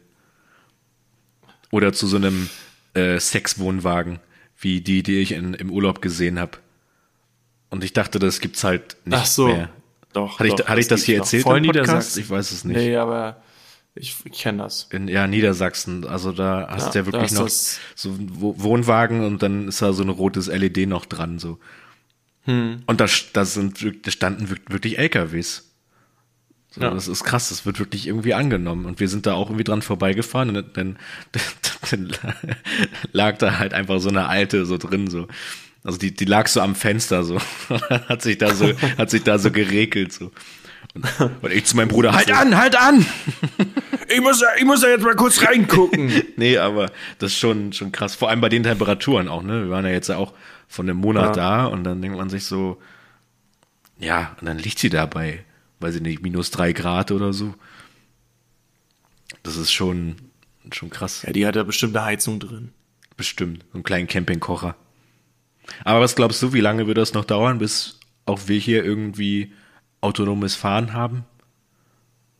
[1.72, 2.50] Oder zu so einem
[2.94, 4.20] äh, Sexwohnwagen,
[4.60, 6.58] wie die, die ich in, im Urlaub gesehen habe.
[7.70, 9.48] Und ich dachte, das gibt's halt nicht Ach so.
[9.48, 9.70] mehr.
[10.14, 10.40] Doch.
[10.40, 11.26] Hatte ich, doch, hatte ich das hier noch.
[11.26, 11.86] erzählt Voll im Podcast?
[11.88, 12.22] Niedersachsen.
[12.22, 12.78] Ich weiß es nicht.
[12.78, 13.42] Nee, aber
[13.94, 14.88] ich, ich kenne das.
[14.92, 16.06] In, ja, Niedersachsen.
[16.08, 19.68] Also da hast Ja, du ja da wirklich noch so ein Wo- Wohnwagen und dann
[19.68, 21.40] ist da so ein rotes LED noch dran.
[21.40, 21.60] so.
[22.46, 22.84] Hm.
[22.86, 25.67] Und da, da, sind, da standen wirk- wirklich LKWs.
[26.78, 26.92] So, Ja.
[26.92, 28.86] Das ist krass, das wird wirklich irgendwie angenommen.
[28.86, 30.98] Und wir sind da auch irgendwie dran vorbeigefahren und dann, dann,
[31.92, 32.12] dann
[33.12, 35.08] lag da halt einfach so eine alte so drin.
[35.10, 35.28] so.
[35.84, 37.40] Also die, die lag so am Fenster so.
[38.10, 40.32] Hat sich da so, hat sich da so geregelt so.
[41.42, 43.06] Und, ich zu meinem Bruder, halt an, halt an!
[44.10, 46.12] Ich muss, da- ich muss da jetzt mal kurz reingucken.
[46.38, 46.88] Nee, aber
[47.20, 48.16] das ist schon, schon krass.
[48.16, 49.63] Vor allem bei den Temperaturen auch, ne?
[49.66, 50.34] Wir waren ja jetzt ja auch
[50.68, 51.44] von einem Monat Ja.
[51.62, 52.82] da und dann denkt man sich so,
[54.00, 55.44] ja, und dann liegt sie da bei,
[55.80, 57.54] weiß ich nicht, minus drei Grad oder so.
[59.44, 60.16] Das ist schon,
[60.72, 61.24] schon krass.
[61.24, 62.72] ja, die hat ja bestimmt eine Heizung drin.
[63.16, 63.66] Bestimmt.
[63.72, 64.76] So einen kleinen Campingkocher.
[65.84, 69.54] Aber was glaubst du, wie lange wird das noch dauern, bis auch wir hier irgendwie
[70.02, 71.26] autonomes Fahren haben?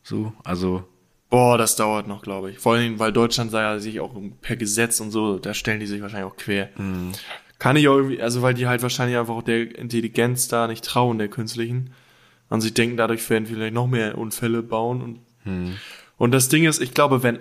[0.02, 0.88] So, also,
[1.30, 2.58] Boah, das dauert noch, glaube ich.
[2.58, 5.86] Vor allem, weil Deutschland sei ja sich auch per Gesetz und so, da stellen die
[5.86, 6.70] sich wahrscheinlich auch quer.
[6.78, 7.12] Mhm.
[7.58, 10.84] Kann ich auch irgendwie, also weil die halt wahrscheinlich einfach auch der Intelligenz da nicht
[10.84, 11.90] trauen, der künstlichen.
[12.50, 15.02] Und sie denken, dadurch werden vielleicht noch mehr Unfälle bauen.
[15.02, 15.74] Und, Mhm.
[16.16, 17.38] und das Ding ist, ich glaube, wenn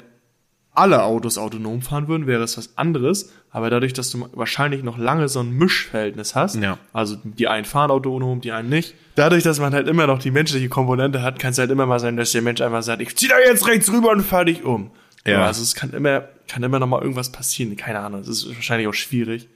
[0.73, 3.31] alle Autos autonom fahren würden, wäre es was anderes.
[3.49, 6.77] Aber dadurch, dass du wahrscheinlich noch lange so ein Mischverhältnis hast, Ja.
[6.93, 8.93] also die einen fahren autonom, die einen nicht.
[9.15, 11.99] Dadurch, dass man halt immer noch die menschliche Komponente hat, kann es halt immer mal
[11.99, 14.63] sein, dass der Mensch einfach sagt, ich zieh da jetzt rechts rüber und fahr dich
[14.63, 14.91] um.
[15.25, 15.45] Ja.
[15.45, 17.75] Also es kann immer, kann immer noch mal irgendwas passieren.
[17.75, 18.21] Keine Ahnung.
[18.21, 19.47] Es ist wahrscheinlich auch schwierig,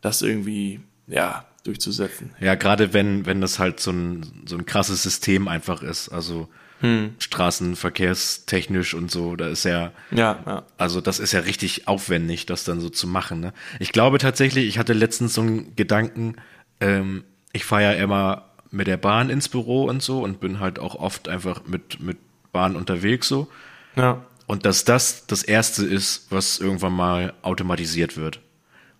[0.00, 2.30] das irgendwie, ja, durchzusetzen.
[2.40, 6.48] Ja, gerade wenn, wenn das halt so ein, so ein krasses System einfach ist, also
[6.80, 7.14] Hm.
[7.18, 10.62] straßenverkehrstechnisch und so, da ist ja, Ja, ja.
[10.76, 13.40] also das ist ja richtig aufwendig, das dann so zu machen.
[13.40, 13.52] Ne?
[13.80, 16.36] Ich glaube tatsächlich, ich hatte letztens so einen Gedanken,
[16.80, 20.78] ähm, ich fahre ja immer mit der Bahn ins Büro und so und bin halt
[20.78, 22.18] auch oft einfach mit, mit
[22.52, 23.48] Bahn unterwegs so.
[23.96, 24.24] Ja.
[24.46, 28.40] Und dass das das Erste ist, was irgendwann mal automatisiert wird.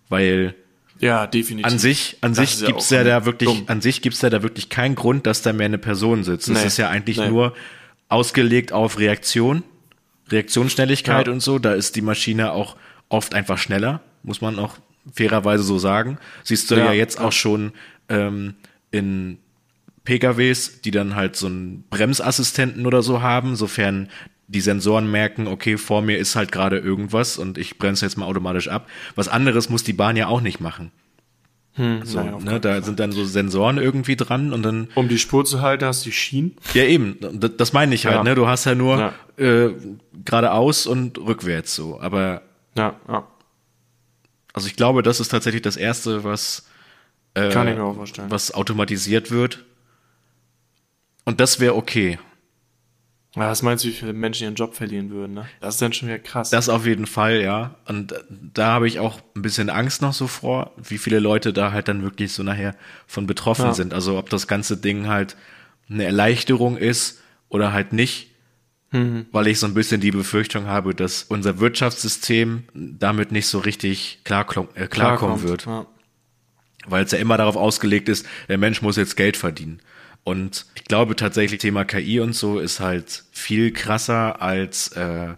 [0.09, 0.53] Weil
[0.99, 1.71] Ja, definitiv.
[1.71, 3.63] an sich, an Das sich ja gibt's auch ja da wirklich, dumm.
[3.67, 6.49] an sich gibt's ja da wirklich keinen Grund, dass da mehr eine Person sitzt.
[6.49, 6.67] Das Nee.
[6.67, 7.29] ist ja eigentlich Nee.
[7.29, 7.53] nur
[8.09, 9.63] ausgelegt auf Reaktion,
[10.29, 11.33] Reaktionsschnelligkeit Ja.
[11.33, 11.59] und so.
[11.59, 12.75] Da ist die Maschine auch
[13.09, 14.77] oft einfach schneller, muss man auch
[15.13, 16.17] fairerweise so sagen.
[16.43, 17.25] Siehst du ja, Ja, jetzt ja.
[17.25, 17.71] auch schon
[18.09, 18.55] ähm,
[18.91, 19.37] in
[20.03, 24.09] PKWs, die dann halt so einen Bremsassistenten oder so haben, sofern
[24.51, 28.25] die Sensoren merken, okay, vor mir ist halt gerade irgendwas und ich bremse jetzt mal
[28.25, 28.89] automatisch ab.
[29.15, 30.91] Was anderes muss die Bahn ja auch nicht machen.
[32.03, 35.19] So, Naja, auf ne, da sind dann so Sensoren irgendwie dran und dann, Um die
[35.19, 36.57] Spur zu halten, hast du die Schienen.
[36.73, 38.23] ja eben, das, das meine ich halt, Ja.
[38.23, 39.13] ne, du hast ja nur Ja.
[39.37, 39.73] äh,
[40.25, 42.41] geradeaus und rückwärts so, aber
[42.75, 43.25] Ja, ja.
[44.51, 46.67] also ich glaube, das ist tatsächlich das Erste, was
[47.35, 48.29] äh, Kann ich mir auch vorstellen.
[48.31, 49.63] was automatisiert wird
[51.23, 52.19] und das wäre okay.
[53.35, 55.45] Ja, was meinst du, wie viele Menschen ihren Job verlieren würden, ne?
[55.61, 56.49] Das ist dann schon wieder krass.
[56.49, 57.75] Das auf jeden Fall, ja.
[57.85, 58.19] Und äh,
[58.53, 61.87] da habe ich auch ein bisschen Angst noch so vor, wie viele Leute da halt
[61.87, 62.75] dann wirklich so nachher
[63.05, 63.73] von betroffen Ja.
[63.73, 63.93] sind.
[63.93, 65.35] Also ob das ganze Ding halt
[65.89, 68.31] eine Erleichterung ist oder halt nicht.
[68.91, 69.27] Mhm.
[69.31, 74.21] Weil ich so ein bisschen die Befürchtung habe, dass unser Wirtschaftssystem damit nicht so richtig
[74.23, 75.65] klarkommen, äh, klarkommen Klarkommt, wird.
[75.67, 75.85] Ja.
[76.87, 79.79] weil es ja immer darauf ausgelegt ist, der Mensch muss jetzt Geld verdienen.
[80.23, 85.33] Und ich glaube tatsächlich, Thema KI und so ist halt viel krasser als äh,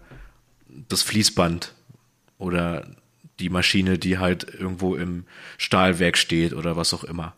[0.88, 1.74] das Fließband
[2.38, 2.86] oder
[3.38, 5.24] die Maschine, die halt irgendwo im
[5.58, 7.34] Stahlwerk steht oder was auch immer.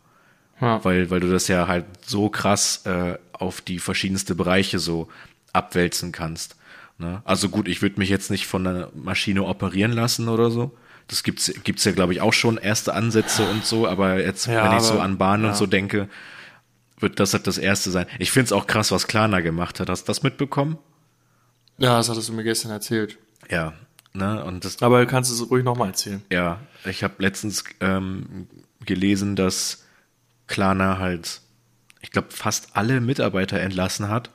[0.61, 0.83] Ja.
[0.83, 5.09] Weil, weil du das ja halt so krass äh, auf die verschiedenste Bereiche so
[5.53, 6.55] abwälzen kannst.
[6.97, 7.21] Ne?
[7.25, 10.75] Also gut, ich würde mich jetzt nicht von einer Maschine operieren lassen oder so.
[11.07, 14.69] Das gibt's gibt's ja, glaube ich, auch schon erste Ansätze und so, aber jetzt, Ja,
[14.69, 15.49] wenn ich so an Bahnen ja.
[15.49, 16.09] und so denke,
[16.97, 18.07] wird das halt das erste sein.
[18.19, 19.89] Ich find's auch krass, was Klarna gemacht hat.
[19.89, 20.77] Hast du das mitbekommen?
[21.77, 23.17] ja, das hattest du mir gestern erzählt.
[23.49, 23.73] Ja.
[24.13, 24.43] Ne?
[24.45, 26.21] Und das, Aber du kannst es ruhig nochmal erzählen.
[26.31, 28.47] Ja, ich habe letztens ähm,
[28.85, 29.83] gelesen, dass
[30.47, 31.41] Klarna halt,
[32.01, 34.29] ich glaube, fast alle Mitarbeiter entlassen hat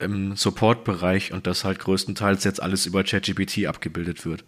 [0.00, 4.44] im Support-Bereich und dass halt größtenteils jetzt alles über ChatGPT abgebildet wird.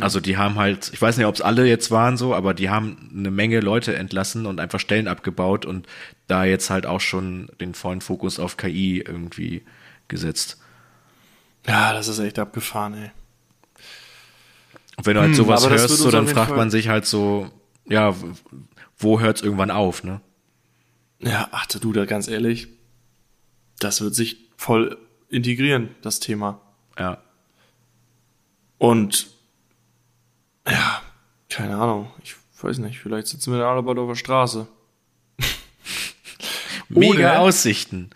[0.00, 2.68] Also die haben halt, ich weiß nicht, ob es alle jetzt waren so, aber die
[2.68, 5.86] haben eine Menge Leute entlassen und einfach Stellen abgebaut und
[6.26, 9.62] da jetzt halt auch schon den vollen Fokus auf KI irgendwie
[10.08, 10.58] gesetzt.
[11.66, 13.10] Ja, das ist echt abgefahren, ey.
[14.96, 17.06] Und wenn du halt Hm, sowas das hörst, so, dann fragt Fall- man sich halt
[17.06, 17.50] so,
[17.88, 18.14] ja,
[18.98, 20.20] wo hört's irgendwann auf, ne?
[21.20, 22.68] Ja, ach du, da ganz ehrlich,
[23.78, 24.98] das wird sich voll
[25.30, 26.60] integrieren, das Thema.
[26.98, 27.22] Ja.
[28.80, 29.26] Und
[30.66, 31.02] ja,
[31.50, 34.66] keine Ahnung, ich weiß nicht, vielleicht sitzen wir da alle bald auf der Straße.
[36.88, 38.08] Mega Oder- Aussichten.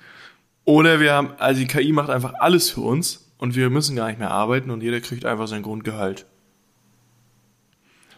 [0.65, 4.07] Oder wir haben, also die KI macht einfach alles für uns und wir müssen gar
[4.09, 6.25] nicht mehr arbeiten und jeder kriegt einfach sein Grundgehalt.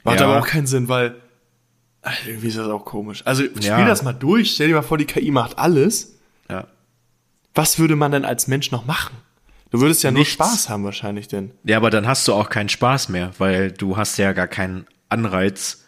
[0.04, 0.26] Macht Ja.
[0.26, 1.20] aber auch keinen Sinn, weil
[2.02, 3.22] ach, irgendwie ist das auch komisch.
[3.26, 3.84] Also spiel Ja.
[3.84, 6.14] das mal durch, stell dir mal vor, die KI macht alles.
[6.48, 6.68] Ja.
[7.56, 9.16] Was würde man denn als Mensch noch machen?
[9.70, 10.34] Du würdest ja nur Nichts.
[10.34, 11.50] Spaß haben wahrscheinlich denn.
[11.64, 14.86] Ja, aber dann hast du auch keinen Spaß mehr, weil du hast ja gar keinen
[15.08, 15.84] Anreiz.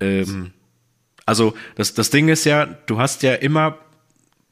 [0.00, 0.52] Ähm,
[1.26, 3.76] also das, das Ding ist ja, du hast ja immer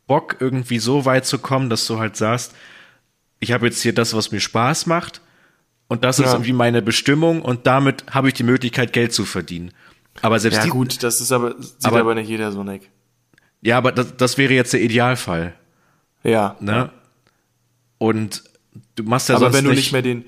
[0.06, 2.54] Bock, irgendwie so weit zu kommen, dass du halt sagst,
[3.40, 5.20] ich habe jetzt hier das, was mir Spaß macht
[5.88, 6.32] und das ist Ja.
[6.32, 9.72] irgendwie meine Bestimmung und damit habe ich die Möglichkeit, Geld zu verdienen.
[10.22, 12.90] Aber selbst Ja die, gut, das ist aber, sieht Aber- aber, nicht jeder so, Nick.
[13.62, 15.54] ja, aber das, das wäre jetzt der Idealfall,
[16.24, 16.56] Ja.
[16.60, 16.90] ne?
[17.98, 18.42] Und
[18.96, 20.24] du machst ja aber sonst wenn du nicht, nicht mehr den,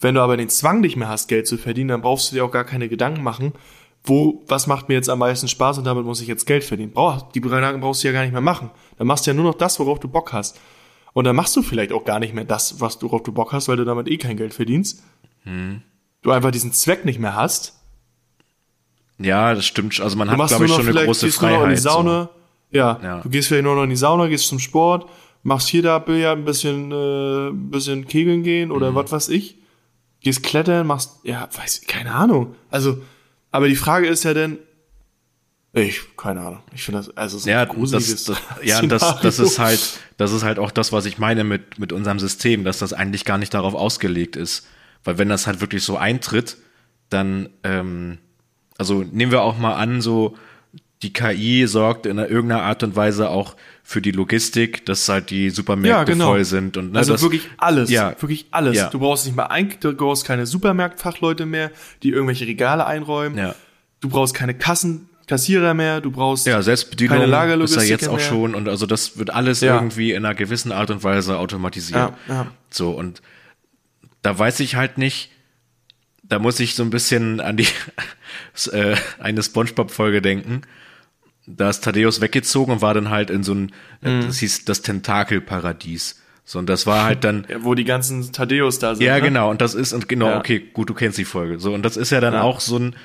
[0.00, 2.44] wenn du aber den Zwang nicht mehr hast, Geld zu verdienen, dann brauchst du dir
[2.44, 3.52] auch gar keine Gedanken machen,
[4.04, 6.92] wo, was macht mir jetzt am meisten Spaß und damit muss ich jetzt Geld verdienen.
[6.92, 8.70] Brauch, die Gedanken brauchst du ja gar nicht mehr machen.
[8.98, 10.58] Dann machst du ja nur noch das, worauf du Bock hast.
[11.12, 13.52] Und dann machst du vielleicht auch gar nicht mehr das, was du, worauf du Bock
[13.52, 15.02] hast, weil du damit eh kein Geld verdienst.
[15.44, 15.82] Hm.
[16.22, 17.78] Du einfach diesen Zweck nicht mehr hast.
[19.18, 20.00] Ja, das stimmt.
[20.00, 21.70] Also man Du hat, glaube ich, schon eine große gehst nur noch Freiheit.
[21.70, 22.30] in die Sauna.
[22.70, 23.20] Ja, Ja.
[23.20, 25.08] du gehst vielleicht nur noch in die Sauna, gehst zum Sport,
[25.42, 28.94] machst hier da Billard, ein bisschen, äh, ein bisschen Kegeln gehen oder Mhm.
[28.96, 29.56] was weiß ich.
[30.20, 32.54] Gehst klettern, machst, ja, weiß, keine Ahnung.
[32.70, 33.02] Also,
[33.50, 34.58] aber die Frage ist ja denn,
[35.74, 36.62] ich, keine Ahnung.
[36.74, 37.48] Ich finde das, also, so.
[37.48, 39.80] Ja, das, das, ja das, das ist halt,
[40.18, 43.24] das ist halt auch das, was ich meine mit, mit unserem System, dass das eigentlich
[43.24, 44.66] gar nicht darauf ausgelegt ist.
[45.02, 46.58] Weil wenn das halt wirklich so eintritt,
[47.08, 48.18] dann, ähm,
[48.78, 50.36] also nehmen wir auch mal an, so
[51.02, 55.50] die KI sorgt in irgendeiner Art und Weise auch für die Logistik, dass halt die
[55.50, 56.26] Supermärkte Ja, genau.
[56.28, 58.76] voll sind und ne, also das, wirklich alles, Ja, wirklich alles.
[58.76, 58.88] Ja.
[58.90, 61.70] Du brauchst nicht mal ein, du brauchst keine Supermarktfachleute mehr,
[62.04, 63.36] die irgendwelche Regale einräumen.
[63.36, 63.54] Ja.
[64.00, 68.08] Du brauchst keine Kassen, Kassierer mehr, du brauchst Ja, Selbstbedienung keine ist ja Lagerlogistik jetzt
[68.08, 68.24] auch mehr.
[68.26, 69.74] schon und also das wird alles Ja.
[69.74, 72.12] irgendwie in einer gewissen Art und Weise automatisiert.
[72.28, 72.46] Ja, ja.
[72.70, 73.22] So und
[74.22, 75.30] da weiß ich halt nicht,
[76.22, 77.66] da muss ich so ein bisschen an die
[78.72, 80.62] äh, eine SpongeBob-Folge denken.
[81.46, 84.26] Da ist Thaddeus weggezogen und war dann halt in so ein, Mhm.
[84.26, 86.20] das hieß das Tentakelparadies.
[86.44, 89.04] So und das war halt dann Ja, wo die ganzen Thaddeus da sind.
[89.06, 89.22] ja, ne?
[89.22, 89.50] genau.
[89.50, 90.38] Und das ist, und genau, Ja.
[90.38, 91.58] okay, gut, du kennst die Folge.
[91.58, 92.42] So, und das ist ja dann Ja.
[92.42, 92.96] auch so ein,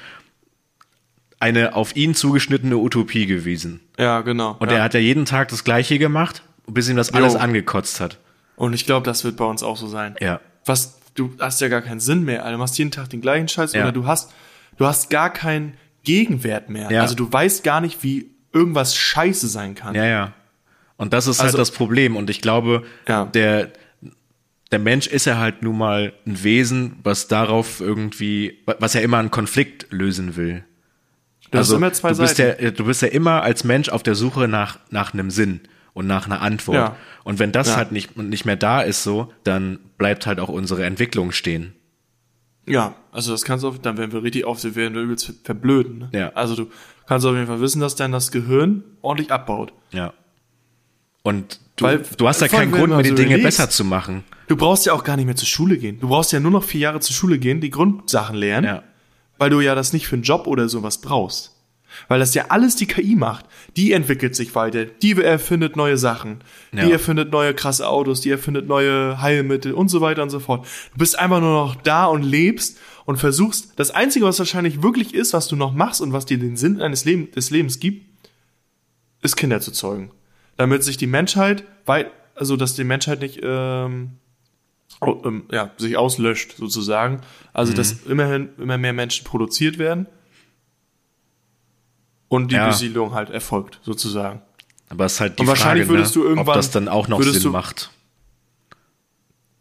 [1.39, 3.81] eine auf ihn zugeschnittene Utopie gewesen.
[3.97, 4.55] Ja, genau.
[4.59, 7.39] Und er hat ja jeden Tag das Gleiche gemacht, bis ihm das alles Jo.
[7.39, 8.17] angekotzt hat.
[8.55, 10.15] Und ich glaube, das wird bei uns auch so sein.
[10.19, 10.39] Ja.
[10.65, 12.53] Was, du hast ja gar keinen Sinn mehr, Alter.
[12.53, 14.31] Du machst jeden Tag den gleichen Scheiß oder du hast,
[14.77, 15.75] du hast gar keinen
[16.07, 16.89] Gegenwert mehr.
[16.89, 17.01] Ja.
[17.01, 19.93] Also du weißt gar nicht, wie irgendwas scheiße sein kann.
[19.93, 20.33] Ja, ja.
[20.95, 22.15] Und das ist Also- halt das Problem.
[22.15, 23.25] Und ich glaube, Ja.
[23.25, 23.71] der,
[24.71, 29.17] der Mensch ist ja halt nun mal ein Wesen, was darauf irgendwie, was ja immer
[29.19, 30.63] einen Konflikt lösen will.
[31.51, 32.63] Du hast immer zwei du bist Seiten.
[32.63, 35.61] ja, du bist ja immer als Mensch auf der Suche nach, nach einem Sinn
[35.93, 36.75] und nach einer Antwort.
[36.75, 36.95] Ja.
[37.23, 37.75] Und wenn das Ja.
[37.77, 41.73] halt nicht, nicht mehr da ist so, dann bleibt halt auch unsere Entwicklung stehen.
[42.67, 45.33] Ja, also das kannst du auf, dann werden wir richtig auf, werden wir übelst ver-
[45.43, 45.97] verblöden.
[45.99, 46.09] Ne?
[46.13, 46.29] Ja.
[46.33, 46.67] Also du
[47.07, 49.71] kannst auf jeden Fall wissen, dass dann das Gehirn ordentlich abbaut.
[49.91, 50.13] Ja.
[51.23, 53.83] Und du, Weil- du hast ja keinen Grund mehr, die so Dinge überlegst- besser zu
[53.85, 54.23] machen.
[54.47, 55.99] Du brauchst ja auch gar nicht mehr zur Schule gehen.
[55.99, 58.83] Du brauchst ja nur noch vier Jahre zur Schule gehen, die Grundsachen lernen, Ja.
[59.37, 61.53] weil du ja das nicht für einen Job oder sowas brauchst.
[62.07, 63.45] Weil das ja alles die KI macht.
[63.75, 66.41] Die entwickelt sich weiter, die erfindet neue Sachen,
[66.71, 66.89] die Ja.
[66.89, 70.65] erfindet neue krasse Autos, die erfindet neue Heilmittel und so weiter und so fort.
[70.93, 75.13] Du bist einfach nur noch da und lebst und versuchst, das Einzige, was wahrscheinlich wirklich
[75.13, 78.05] ist, was du noch machst und was dir den Sinn eines Leben, des Lebens gibt,
[79.21, 80.11] ist Kinder zu zeugen.
[80.57, 84.11] Damit sich die Menschheit weit, also dass die Menschheit nicht ähm,
[85.23, 87.21] ähm, ja, sich auslöscht, sozusagen.
[87.53, 88.11] Also, dass Mhm.
[88.11, 90.07] immerhin immer mehr Menschen produziert werden
[92.29, 92.67] und die Ja.
[92.67, 94.41] Besiedlung halt erfolgt, sozusagen.
[94.89, 97.07] Aber es ist halt die Und wahrscheinlich Frage, würdest ne, du ob das dann auch
[97.07, 97.89] noch Sinn du- macht.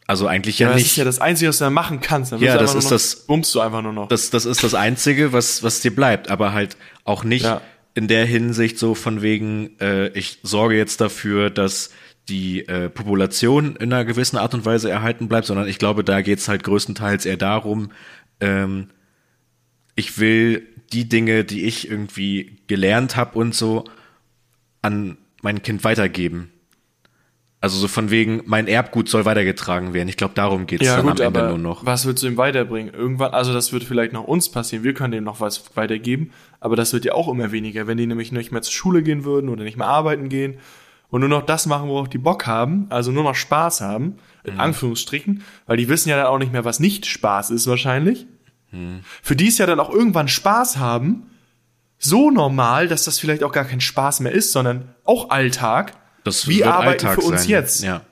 [0.08, 0.92] Also eigentlich Ja, ja, das nicht.
[0.92, 2.30] ist ja das Einzige, was du dann machen kannst.
[2.30, 4.08] Dann Ja, das ist noch, das- Bummst du einfach nur noch.
[4.08, 7.60] das, das ist das Einzige, was, was dir bleibt, aber halt auch nicht Ja.
[7.94, 11.90] in der Hinsicht so von wegen, äh, ich sorge jetzt dafür, dass
[12.28, 16.20] die äh, Population in einer gewissen Art und Weise erhalten bleibt, sondern ich glaube, da
[16.22, 17.90] geht's halt größtenteils eher darum,
[18.40, 18.90] ähm,
[19.96, 23.84] ich will die Dinge, die ich irgendwie gelernt habe und so,
[24.82, 26.50] an mein Kind weitergeben.
[27.60, 30.08] Also so von wegen, mein Erbgut soll weitergetragen werden.
[30.08, 31.84] Ich glaube, darum geht's ja, dann gut, am Ende nur noch.
[31.86, 32.92] was willst du ihm weiterbringen?
[32.94, 36.30] Irgendwann, also das wird vielleicht noch uns passieren, wir können dem noch was weitergeben,
[36.60, 39.24] aber das wird ja auch immer weniger, wenn die nämlich nicht mehr zur Schule gehen
[39.24, 40.58] würden oder nicht mehr arbeiten gehen
[41.08, 44.54] und nur noch das machen, worauf die Bock haben, also nur noch Spaß haben, in
[44.54, 44.60] Mhm.
[44.60, 48.26] Anführungsstrichen, weil die wissen ja dann auch nicht mehr, was nicht Spaß ist wahrscheinlich.
[49.22, 51.30] Für die es ja dann auch irgendwann Spaß haben,
[51.98, 55.94] so normal, dass das vielleicht auch gar kein Spaß mehr ist, sondern auch Alltag.
[56.24, 57.50] Das Wie arbeiten Alltag für uns sein.
[57.50, 57.82] jetzt?
[57.82, 58.02] Ja.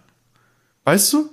[0.84, 1.28] Weißt du?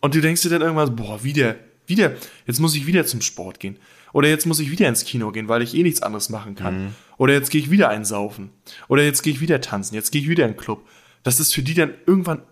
[0.00, 1.54] Und du denkst dir dann irgendwann, boah, wieder,
[1.86, 2.12] wieder,
[2.46, 3.76] jetzt muss ich wieder zum Sport gehen.
[4.12, 6.84] Oder jetzt muss ich wieder ins Kino gehen, weil ich eh nichts anderes machen kann.
[6.86, 6.94] Mhm.
[7.18, 8.50] Oder jetzt gehe ich wieder einsaufen.
[8.88, 9.94] Oder jetzt gehe ich wieder tanzen.
[9.94, 10.86] Jetzt gehe ich wieder in den Club.
[11.22, 12.42] Das ist für die dann irgendwann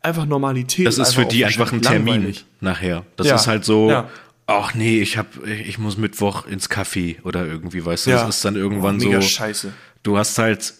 [0.00, 0.86] einfach Normalität.
[0.86, 3.04] Das ist für die einfach ein Termin nachher.
[3.16, 3.36] Das Ja.
[3.36, 4.08] ist halt so, Ja.
[4.48, 8.24] Ach nee, ich hab, ich muss Mittwoch ins Café oder irgendwie, weißt du, Ja.
[8.26, 9.72] das ist dann irgendwann Boah, mega so, scheiße.
[10.02, 10.74] du hast halt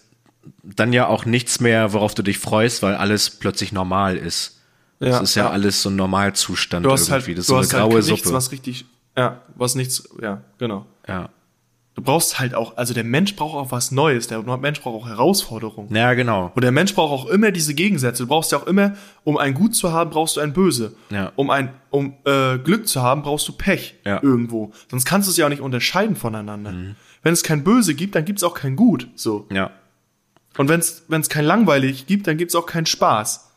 [0.62, 4.60] dann ja auch nichts mehr, worauf du dich freust, weil alles plötzlich normal ist.
[5.00, 5.50] Ja, das ist ja, ja.
[5.50, 7.34] alles so ein Normalzustand Du hast halt, irgendwie.
[7.36, 8.32] das ist du so eine hast halt graue nichts, Suppe.
[8.34, 8.84] was richtig,
[9.16, 10.86] ja, was nichts, ja, genau.
[11.06, 11.28] ja.
[11.98, 14.28] Du brauchst halt auch, also der Mensch braucht auch was Neues.
[14.28, 15.92] Der Mensch braucht auch Herausforderungen.
[15.92, 16.52] ja, genau.
[16.54, 18.22] Und der Mensch braucht auch immer diese Gegensätze.
[18.22, 18.94] Du brauchst ja auch immer,
[19.24, 20.92] um ein Gut zu haben, brauchst du ein Böse.
[21.10, 21.32] Ja.
[21.34, 24.20] Um ein, um äh, Glück zu haben, brauchst du Pech Ja.
[24.22, 24.30] Mhm.
[24.30, 24.70] irgendwo.
[24.88, 26.72] Sonst kannst du es ja auch nicht unterscheiden voneinander.
[27.24, 29.08] Wenn es kein Böse gibt, dann gibt es auch kein Gut.
[29.16, 29.48] So.
[29.52, 29.72] Ja.
[30.56, 33.50] Und wenn es kein langweilig gibt, dann gibt es auch keinen Spaß.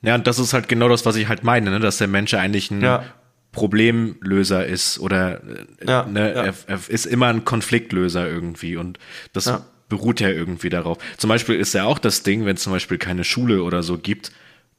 [0.00, 1.80] Ja, und das ist halt genau das, was ich halt meine, ne?
[1.80, 3.04] dass der Mensch eigentlich ein Ja.
[3.52, 6.42] Problemlöser ist oder äh, Ja, ne, ja.
[6.44, 8.98] Er, er ist immer ein Konfliktlöser irgendwie und
[9.32, 9.64] das Ja.
[9.88, 10.98] beruht ja irgendwie darauf.
[11.18, 13.98] Zum Beispiel ist ja auch das Ding, wenn es zum Beispiel keine Schule oder so
[13.98, 14.32] gibt,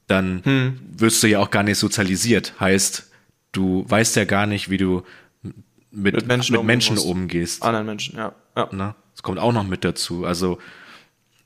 [0.07, 0.79] dann Hm.
[0.97, 2.53] wirst du ja auch gar nicht sozialisiert.
[2.59, 3.09] Heißt,
[3.53, 5.03] du weißt ja gar nicht, wie du
[5.41, 5.53] mit,
[5.91, 7.05] Mit mit Menschen Menschen, umgehen musst.
[7.07, 7.63] umgehst.
[7.63, 8.33] Anderen Menschen, ja.
[8.57, 8.69] ja.
[8.73, 8.95] Ne?
[9.13, 10.25] Das kommt auch noch mit dazu.
[10.25, 10.57] Also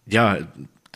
[0.05, 0.37] ja,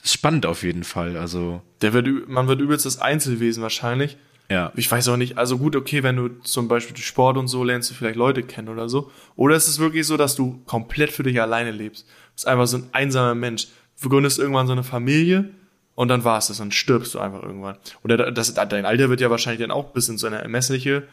[0.03, 1.17] spannend auf jeden Fall.
[1.17, 4.17] Also Der wird, man wird übelst das Einzelwesen wahrscheinlich.
[4.51, 4.73] Ja.
[4.75, 7.89] Ich weiß auch nicht, also gut, okay, wenn du zum Beispiel Sport und so lernst
[7.89, 9.09] du vielleicht Leute kennen oder so.
[9.37, 12.05] Oder ist es wirklich so, dass du komplett für dich alleine lebst?
[12.05, 13.67] Du bist einfach so ein einsamer Mensch.
[14.01, 15.51] Du gründest irgendwann so eine Familie
[15.95, 17.77] und dann war's das, dann stirbst du einfach irgendwann.
[18.03, 21.07] Oder das, dein Alter wird ja wahrscheinlich dann auch bis in so eine ermessliche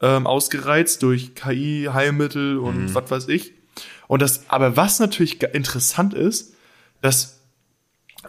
[0.00, 3.52] ähm, ausgereizt durch KI, Heilmittel und was weiß ich.
[4.06, 6.54] Und das, aber was natürlich interessant ist,
[7.02, 7.42] dass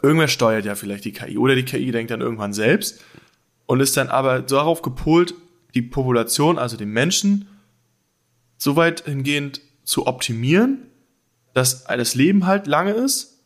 [0.01, 3.01] irgendwer steuert ja vielleicht die KI oder die KI denkt dann irgendwann selbst
[3.69, 5.35] und ist dann aber darauf gepolt,
[5.75, 7.47] die Population, also den Menschen,
[8.57, 10.87] so weit hingehend zu optimieren,
[11.53, 13.43] dass das Leben halt lange ist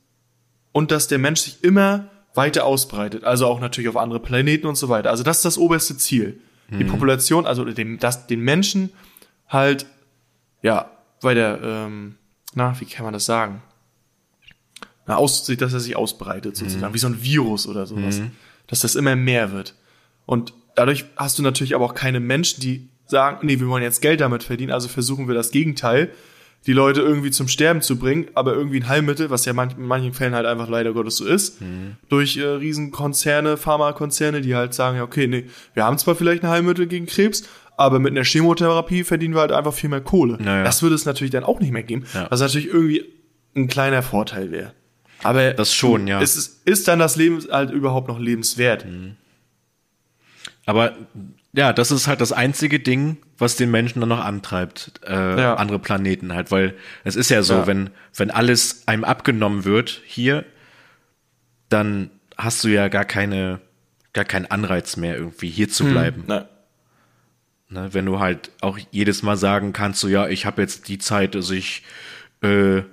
[0.72, 4.76] und dass der Mensch sich immer weiter ausbreitet, also auch natürlich auf andere Planeten und
[4.76, 5.10] so weiter.
[5.10, 6.40] Also das ist das oberste Ziel.
[6.70, 8.92] Die Population, also dem, das, den Menschen
[9.50, 9.86] halt,
[10.62, 12.16] ja, weiter, ähm,
[12.54, 13.62] na, wie kann man das sagen?
[15.06, 18.22] Na, aus, dass er sich ausbreitet, sozusagen, wie so ein Virus oder sowas.
[18.68, 19.76] Dass das immer mehr wird.
[20.26, 24.02] Und dadurch hast du natürlich aber auch keine Menschen, die sagen, nee, wir wollen jetzt
[24.02, 26.10] Geld damit verdienen, also versuchen wir das Gegenteil,
[26.66, 29.86] die Leute irgendwie zum Sterben zu bringen, aber irgendwie ein Heilmittel, was ja manch, in
[29.86, 31.58] manchen Fällen halt einfach leider Gottes so ist,
[32.08, 36.50] durch äh, Riesenkonzerne, Pharmakonzerne, die halt sagen, ja, okay, nee, wir haben zwar vielleicht ein
[36.50, 37.44] Heilmittel gegen Krebs,
[37.76, 40.38] aber mit einer Chemotherapie verdienen wir halt einfach viel mehr Kohle.
[40.42, 40.64] Naja.
[40.64, 42.28] Das würde es natürlich dann auch nicht mehr geben, Ja.
[42.32, 43.04] was natürlich irgendwie
[43.56, 44.74] ein kleiner Vorteil wäre.
[45.22, 46.20] Aber Das schon, ja.
[46.22, 48.86] Ist, ist dann das Leben halt überhaupt noch lebenswert?
[50.66, 50.94] Aber
[51.54, 55.56] ja, das ist halt das einzige Ding, was den Menschen dann noch antreibt, äh, Ja.
[55.56, 57.68] andere Planeten halt, weil es ist ja so, Ja.
[57.68, 60.46] wenn, wenn alles einem abgenommen wird hier,
[61.70, 63.60] dann hast du ja gar keine,
[64.14, 66.24] gar keinen Anreiz mehr, irgendwie hier zu bleiben.
[66.28, 66.48] Ne.
[67.70, 67.90] Ne?
[67.94, 71.36] Wenn du halt auch jedes Mal sagen kannst, so ja, ich habe jetzt die Zeit,
[71.36, 71.84] dass ich
[72.42, 72.84] äh,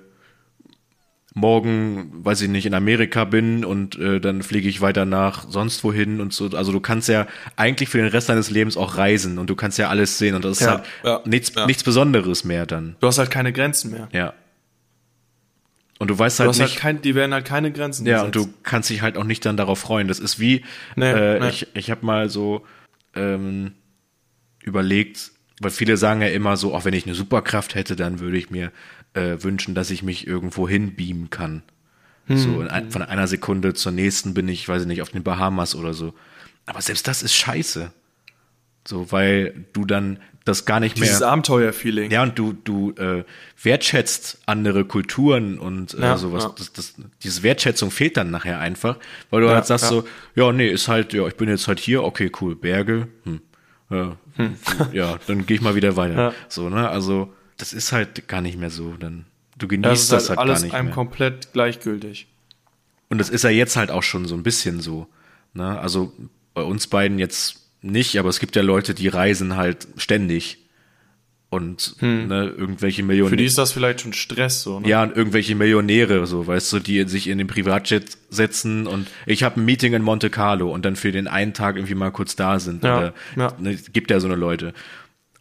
[1.33, 5.83] morgen, weiß ich nicht, in Amerika bin und äh, dann fliege ich weiter nach sonst
[5.83, 6.49] wohin und so.
[6.49, 7.25] Also du kannst ja
[7.55, 10.43] eigentlich für den Rest deines Lebens auch reisen und du kannst ja alles sehen und
[10.43, 11.65] das ist Ja, halt ja, nichts, ja.
[11.65, 12.97] nichts Besonderes mehr dann.
[12.99, 14.09] Du hast halt keine Grenzen mehr.
[14.11, 14.33] Ja.
[15.99, 18.23] Und du weißt Du halt hast nicht, halt kein, die werden halt keine Grenzen ja,
[18.23, 18.53] und gesetzt.
[18.53, 20.07] du kannst dich halt auch nicht dann darauf freuen.
[20.07, 20.65] Das ist wie,
[20.95, 21.49] Nee, äh, nee.
[21.49, 22.65] ich, ich habe mal so
[23.15, 23.73] ähm,
[24.63, 28.37] überlegt, weil viele sagen ja immer so, auch wenn ich eine Superkraft hätte, dann würde
[28.37, 28.71] ich mir
[29.13, 31.63] äh, wünschen, dass ich mich irgendwo hin beamen kann.
[32.27, 32.37] Hm.
[32.37, 35.23] So in ein, von einer Sekunde zur nächsten bin ich, weiß ich nicht, auf den
[35.23, 36.13] Bahamas oder so.
[36.65, 37.91] Aber selbst das ist scheiße.
[38.87, 41.29] So, weil du dann das gar nicht Dieses mehr.
[41.29, 42.09] Abenteuer-Feeling.
[42.09, 43.23] Ja, und du, du äh,
[43.61, 46.45] wertschätzt andere Kulturen und äh, Ja, sowas.
[46.45, 46.55] ja.
[46.57, 48.97] Das, das, diese Wertschätzung fehlt dann nachher einfach,
[49.29, 50.03] weil du Ja, halt sagst so,
[50.33, 53.41] ja, nee, ist halt, ja, ich bin jetzt halt hier, okay, cool, Berge, hm,
[53.91, 54.17] ja,
[54.93, 56.33] ja dann gehe ich mal wieder weiter.
[56.49, 57.31] So, ne, also
[57.61, 59.25] das ist halt gar nicht mehr so, dann
[59.57, 60.95] du Das genießt ist das, halt halt alles gar nicht einem mehr.
[60.95, 62.27] komplett gleichgültig.
[63.09, 65.07] Und das ist ja jetzt halt auch schon so ein bisschen so.
[65.53, 65.79] Ne?
[65.79, 66.13] Also
[66.53, 70.57] bei uns beiden jetzt nicht, aber es gibt ja Leute, die reisen halt ständig.
[71.49, 73.27] Und ne, irgendwelche Millionen.
[73.27, 73.31] Hm.
[73.31, 74.79] Für die ist das vielleicht schon Stress so.
[74.79, 74.87] Ne?
[74.87, 79.43] Ja, und irgendwelche Millionäre, so, weißt du, die sich in den Privatjet setzen und ich
[79.43, 82.37] habe ein Meeting in Monte Carlo und dann für den einen Tag irgendwie mal kurz
[82.37, 82.85] da sind.
[82.85, 83.53] Ja, Oder, ja.
[83.59, 84.73] Ne, gibt ja so eine Leute.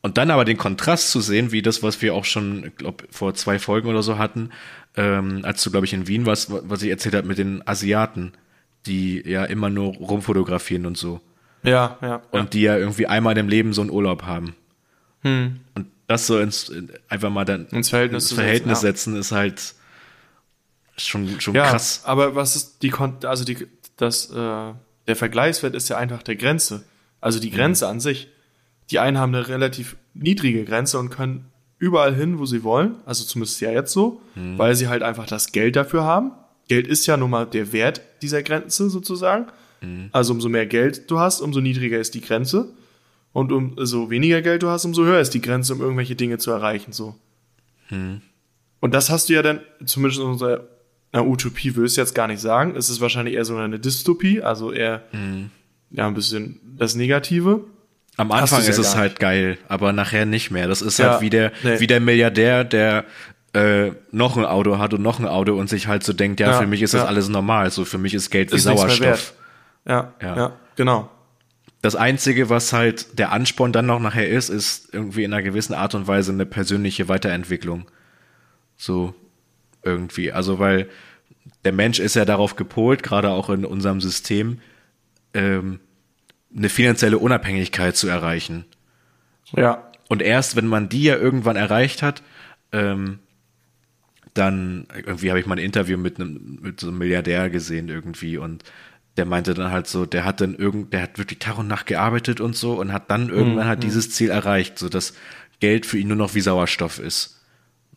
[0.03, 3.35] Und dann aber den Kontrast zu sehen, wie das, was wir auch schon, glaub, vor
[3.35, 4.51] zwei Folgen oder so hatten,
[4.97, 8.33] ähm, als du, glaube ich, in Wien warst, was ich erzählt habe mit den Asiaten,
[8.87, 11.21] die ja immer nur rumfotografieren und so.
[11.63, 12.23] Ja, ja.
[12.31, 14.57] Und die ja irgendwie einmal im Leben so einen Urlaub haben.
[15.23, 15.61] Hm.
[15.75, 16.73] Und das so ins,
[17.09, 19.75] einfach mal dann Ins Verhältnis ins Verhältnis setzen, setzen, ist halt
[20.97, 22.03] schon, schon ja, krass.
[22.05, 24.73] aber was ist die Kon also die das äh,
[25.07, 26.85] der Vergleichswert ist ja einfach der Grenze.
[27.21, 27.43] Also Mhm.
[27.43, 28.29] die Grenze an sich.
[28.91, 31.47] Die einen haben eine relativ niedrige Grenze und können
[31.79, 32.97] überall hin, wo sie wollen.
[33.07, 34.59] Also zumindest ja jetzt so, Mhm.
[34.59, 36.33] weil sie halt einfach das Geld dafür haben.
[36.69, 39.47] Geld ist ja nun mal der Wert dieser Grenze sozusagen.
[39.81, 40.09] Mhm.
[40.13, 42.69] Also umso mehr Geld du hast, umso niedriger ist die Grenze.
[43.33, 46.51] Und umso weniger Geld du hast, umso höher ist die Grenze, um irgendwelche Dinge zu
[46.51, 46.93] erreichen.
[46.93, 47.15] So.
[47.91, 48.21] Mhm.
[48.81, 50.65] Und das hast du ja dann, zumindest in unserer
[51.13, 52.75] na, Utopie will ich jetzt gar nicht sagen.
[52.77, 55.51] Es ist wahrscheinlich eher so eine Dystopie, also eher Mhm.
[55.91, 57.65] ja ein bisschen das Negative.
[58.21, 60.69] Am Anfang ja ist es halt geil, aber nachher nicht mehr.
[60.69, 61.81] Das ist Ja, halt wie der, nee.
[61.81, 63.05] wie der Milliardär, der
[63.55, 66.51] äh, noch ein Auto hat und noch ein Auto und sich halt so denkt, ja,
[66.51, 67.71] Ja, für mich ist das alles normal.
[67.71, 69.35] So für mich ist Geld wie Ist Sauerstoff.
[69.87, 70.37] Ja, Ja.
[70.37, 71.11] ja, genau.
[71.83, 75.73] Das Einzige, was halt der Ansporn dann noch nachher ist, ist irgendwie in einer gewissen
[75.73, 77.91] Art und Weise eine persönliche Weiterentwicklung.
[78.77, 79.15] So
[79.83, 80.31] irgendwie.
[80.31, 80.89] Also weil
[81.65, 84.61] der Mensch ist ja darauf gepolt, gerade auch in unserem System,
[85.35, 85.81] ähm,
[86.55, 88.65] eine finanzielle Unabhängigkeit zu erreichen.
[89.57, 92.23] Ja, Und erst, wenn man die ja irgendwann erreicht hat,
[92.73, 93.21] ähm,
[94.35, 98.39] dann irgendwie habe ich mal ein Interview mit einem mit so einem Milliardär gesehen irgendwie
[98.39, 98.65] und
[99.17, 101.87] der meinte dann halt so, der hat dann irgend, der hat wirklich Tag und Nacht
[101.87, 105.15] gearbeitet und so und hat dann irgendwann halt dieses Ziel erreicht, so dass
[105.59, 107.41] Geld für ihn nur noch wie Sauerstoff ist,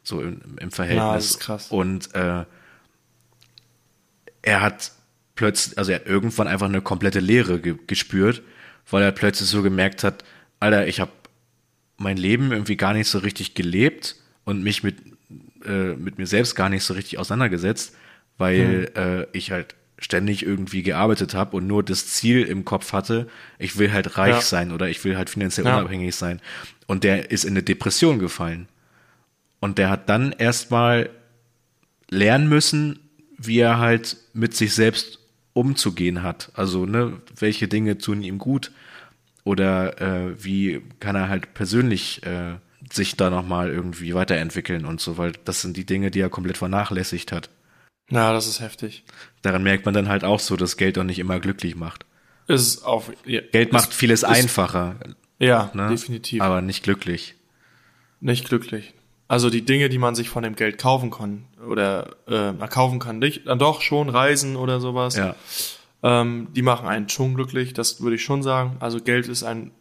[0.02, 1.04] so im, im Verhältnis.
[1.04, 1.68] Ja, das ist krass.
[1.70, 2.46] Und äh,
[4.42, 4.92] er hat
[5.36, 8.42] plötzlich, also er hat irgendwann einfach eine komplette Leere ge gespürt,
[8.90, 10.24] weil er plötzlich so gemerkt hat,
[10.60, 11.12] Alter, ich habe
[11.98, 14.16] mein Leben irgendwie gar nicht so richtig gelebt
[14.46, 14.98] und mich mit,
[15.66, 17.96] äh, mit mir selbst gar nicht so richtig auseinandergesetzt,
[18.38, 23.28] weil äh, ich halt ständig irgendwie gearbeitet habe und nur das Ziel im Kopf hatte,
[23.60, 24.42] ich will halt reich Ja.
[24.42, 25.78] sein oder ich will halt finanziell Ja.
[25.78, 26.42] unabhängig sein.
[26.88, 28.68] Und der ist in eine Depression gefallen.
[29.62, 31.10] Und der hat dann erstmal
[32.10, 33.00] lernen müssen,
[33.38, 35.20] wie er halt mit sich selbst
[35.54, 36.52] umzugehen hat.
[36.56, 38.72] Also, ne, welche Dinge tun ihm gut
[39.44, 42.56] oder äh, wie kann er halt persönlich äh,
[42.92, 46.58] sich da nochmal irgendwie weiterentwickeln und so, weil das sind die Dinge, die er komplett
[46.58, 47.50] vernachlässigt hat.
[48.10, 49.04] ja, das ist heftig.
[49.42, 52.06] Daran merkt man dann halt auch so, dass Geld auch nicht immer glücklich macht.
[52.48, 54.96] Ist auf ja, Geld macht vieles ist- einfacher,
[55.40, 55.88] Ja, ne?
[55.90, 56.42] definitiv.
[56.42, 57.36] aber nicht glücklich.
[58.20, 58.94] nicht glücklich.
[59.30, 63.20] Also die Dinge, die man sich von dem Geld kaufen kann oder äh, kaufen kann,
[63.20, 65.16] nicht, dann doch schon Reisen oder sowas.
[65.16, 65.36] Ja.
[66.02, 68.76] Ähm, die machen einen schon glücklich, das würde ich schon sagen.
[68.80, 69.72] Also Geld ist ein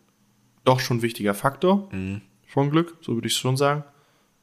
[0.64, 2.20] doch schon wichtiger Faktor Mhm.
[2.46, 3.84] von Glück, so würde ich es schon sagen.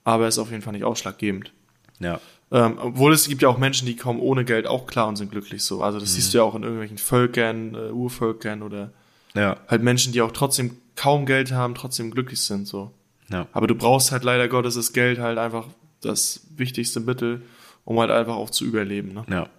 [0.03, 1.53] Aber er ist auf jeden Fall nicht ausschlaggebend.
[1.99, 2.19] Ja.
[2.51, 5.31] Ähm, obwohl es gibt ja auch Menschen, die kommen ohne Geld auch klar und sind
[5.31, 5.83] glücklich so.
[5.83, 8.91] Also das siehst du ja auch in irgendwelchen Völkern, äh, Urvölkern oder
[9.35, 9.57] Ja.
[9.67, 12.91] halt Menschen, die auch trotzdem kaum Geld haben, trotzdem glücklich sind so.
[13.31, 13.45] Ja.
[13.53, 15.67] Aber du brauchst halt leider Gottes das Geld halt einfach
[16.01, 17.41] das wichtigste Mittel,
[17.85, 19.13] um halt einfach auch zu überleben.
[19.13, 19.25] Ne?
[19.29, 19.49] Ja.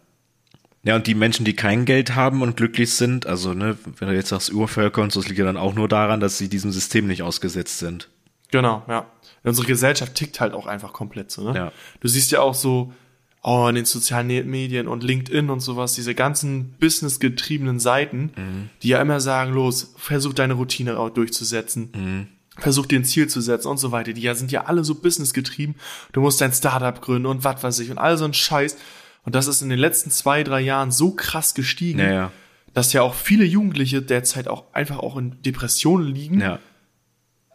[0.82, 4.14] Ja, und die Menschen, die kein Geld haben und glücklich sind, also, ne, wenn du
[4.14, 6.72] jetzt sagst Urvölker und so, das liegt ja dann auch nur daran, dass sie diesem
[6.72, 8.08] System nicht ausgesetzt sind.
[8.50, 9.04] Genau, ja.
[9.42, 11.54] Unsere Gesellschaft tickt halt auch einfach komplett so, ne?
[11.58, 11.72] Ja.
[12.00, 12.94] Du siehst ja auch so,
[13.42, 18.70] oh, in den sozialen Medien und LinkedIn und sowas, diese ganzen businessgetriebenen Seiten, Mhm.
[18.82, 21.90] die ja immer sagen, los, versuch deine Routine auch durchzusetzen.
[21.94, 22.26] Mhm.
[22.60, 24.12] Versuch dir ein Ziel zu setzen und so weiter.
[24.12, 25.74] Die sind ja alle so businessgetrieben.
[26.12, 28.76] Du musst dein Startup gründen und was weiß ich und all so ein Scheiß.
[29.24, 32.32] Und das ist in den letzten zwei, drei Jahren so krass gestiegen, Ja, ja.
[32.72, 36.58] dass ja auch viele Jugendliche derzeit auch einfach auch in Depressionen liegen Ja.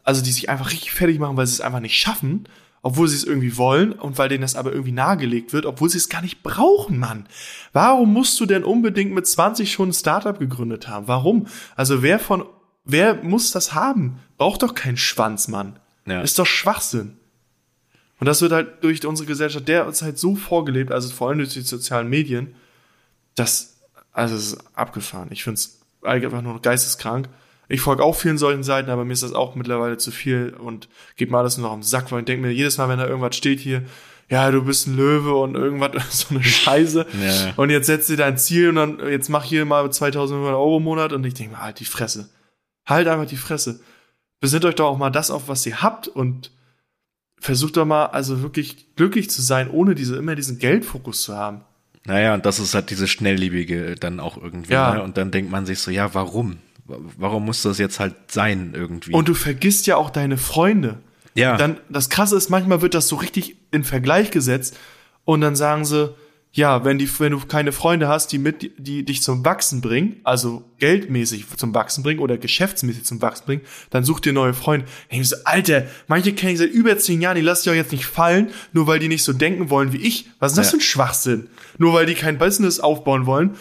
[0.04, 2.48] also die sich einfach richtig fertig machen, weil sie es einfach nicht schaffen,
[2.84, 5.98] obwohl sie es irgendwie wollen und weil denen das aber irgendwie nahegelegt wird, obwohl sie
[5.98, 7.28] es gar nicht brauchen, Mann.
[7.74, 11.08] Warum musst du denn unbedingt mit 20 schon ein Startup gegründet haben?
[11.08, 11.48] Warum?
[11.76, 12.46] Also wer von,
[12.84, 14.20] wer muss das haben?
[14.38, 15.80] Braucht doch keinen Schwanz, Mann.
[16.06, 16.22] Ja.
[16.22, 17.18] Ist doch Schwachsinn.
[18.20, 21.62] Und das wird halt durch unsere Gesellschaft derzeit so vorgelebt, also vor allem durch die
[21.62, 22.56] sozialen Medien,
[23.36, 23.78] dass,
[24.12, 25.30] also es ist abgefahren.
[25.32, 27.28] Ich finde es einfach nur geisteskrank.
[27.68, 30.88] Ich folge auch vielen solchen Seiten, aber mir ist das auch mittlerweile zu viel und
[31.18, 33.08] geht mir alles nur noch am Sack, weil ich denke mir jedes Mal, wenn da
[33.08, 33.84] irgendwas steht hier,
[34.30, 37.06] ja, du bist ein Löwe und irgendwas, so eine Scheiße.
[37.22, 37.54] Ja.
[37.58, 40.84] Und jetzt setzt dir dein Ziel und dann, jetzt mach hier mal 2500 Euro im
[40.84, 42.30] Monat und ich denke mir, halt die Fresse.
[42.86, 43.80] Halt einfach die Fresse.
[44.46, 46.52] Besinnt euch doch auch mal das auf, was ihr habt und
[47.40, 51.62] versucht doch mal, also wirklich glücklich zu sein, ohne diese, immer diesen Geldfokus zu haben.
[52.06, 54.74] Naja, und das ist halt diese Schnelllebige dann auch irgendwie.
[54.74, 54.94] Ja.
[54.94, 55.02] Ne?
[55.02, 56.58] Und dann denkt man sich so, ja, warum?
[56.86, 59.14] Warum muss das jetzt halt sein irgendwie?
[59.14, 61.00] Und du vergisst ja auch deine Freunde.
[61.34, 64.78] ja, Dann, das krasse ist, manchmal wird das so richtig in Vergleich gesetzt
[65.24, 66.14] und dann sagen sie,
[66.58, 70.22] ja, wenn die, wenn du keine Freunde hast, die mit, die dich zum Wachsen bringen,
[70.24, 74.86] also geldmäßig zum Wachsen bringen oder geschäftsmäßig zum Wachsen bringen, dann such dir neue Freunde.
[75.10, 77.92] Hey, so, Alter, manche kenne ich seit über zehn Jahren, die lass ich auch jetzt
[77.92, 80.30] nicht fallen, nur weil die nicht so denken wollen wie ich.
[80.40, 80.72] Was ist das Ja.
[80.72, 81.50] für ein Schwachsinn?
[81.78, 83.56] Nur weil die kein Business aufbauen wollen,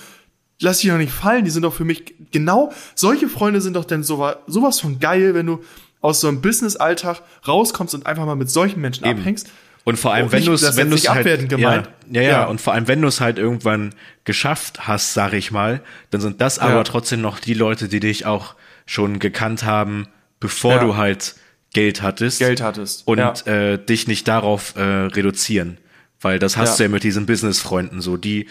[0.61, 1.45] lass ich doch nicht fallen.
[1.45, 5.34] Die sind doch für mich genau, solche Freunde sind doch denn sowas, sowas von geil,
[5.34, 5.59] wenn du
[6.01, 9.18] aus so einem Business-Alltag rauskommst und einfach mal mit solchen Menschen Eben.
[9.18, 9.49] abhängst.
[9.85, 11.89] Und vor allem, Und wenn du es, wenn du es halt, gemeint.
[12.11, 12.45] Ja, ja, ja, Ja.
[12.47, 16.41] und vor allem, wenn du es halt irgendwann geschafft hast, sag ich mal, dann sind
[16.41, 16.62] das Ja.
[16.62, 18.55] aber trotzdem noch die Leute, die dich auch
[18.87, 20.07] schon gekannt haben,
[20.41, 20.85] bevor Ja.
[20.85, 21.35] du halt
[21.74, 22.39] Geld hattest.
[22.39, 23.07] Geld hattest.
[23.07, 23.32] Und Ja.
[23.47, 25.76] äh, dich nicht darauf äh, reduzieren.
[26.20, 26.76] Weil das hast Ja.
[26.78, 28.16] du ja mit diesen Business-Freunden so.
[28.16, 28.49] Die,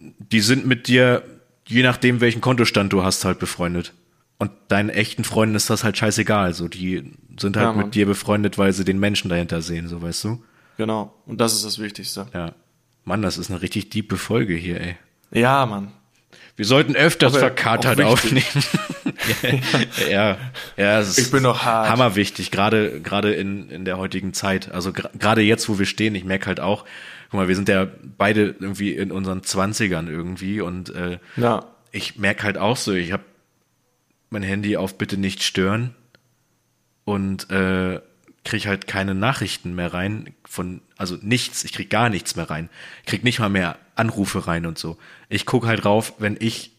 [0.00, 1.22] die sind mit dir,
[1.66, 3.94] je nachdem, welchen Kontostand du hast, halt befreundet.
[4.38, 6.52] Und deinen echten Freunden ist das halt scheißegal.
[6.52, 10.02] So, die sind halt Ja, mit dir befreundet, weil sie den Menschen dahinter sehen, so
[10.02, 10.42] weißt du?
[10.76, 11.14] Genau.
[11.26, 12.26] Und das ist das Wichtigste.
[12.34, 12.52] Ja.
[13.04, 14.96] Mann, das ist eine richtig diepe Folge hier, ey.
[15.32, 15.92] Ja, Mann.
[16.56, 18.44] Wir sollten öfters Aber verkatert aufnehmen.
[18.54, 20.08] wichtig.
[20.10, 20.38] ja,
[20.76, 21.88] ja, es ist Ich bin noch hart.
[21.90, 24.72] hammerwichtig, gerade gerade in in der heutigen Zeit.
[24.72, 26.84] Also gerade jetzt, wo wir stehen, ich merke halt auch,
[27.30, 31.66] guck mal, wir sind ja beide irgendwie in unseren Zwanzigern irgendwie und äh, Ja.
[31.92, 33.24] ich merke halt auch so, ich habe
[34.30, 35.94] mein Handy auf bitte nicht stören
[37.04, 38.00] und äh,
[38.46, 42.70] krieg halt keine Nachrichten mehr rein von, also nichts, ich krieg gar nichts mehr rein.
[43.00, 44.96] Ich krieg nicht mal mehr Anrufe rein und so.
[45.28, 46.70] Ich guck halt rauf, wenn ich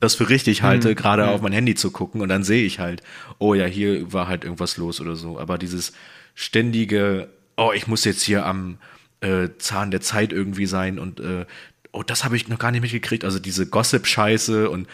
[0.00, 3.02] das für richtig halte, gerade auf mein Handy zu gucken und dann sehe ich halt,
[3.38, 5.38] oh ja, hier war halt irgendwas los oder so.
[5.40, 5.92] Aber dieses
[6.34, 8.78] ständige, oh, ich muss jetzt hier am
[9.20, 11.46] äh, Zahn der Zeit irgendwie sein und äh,
[11.92, 13.24] oh, das habe ich noch gar nicht mitgekriegt.
[13.24, 14.88] Also diese Gossip-Scheiße und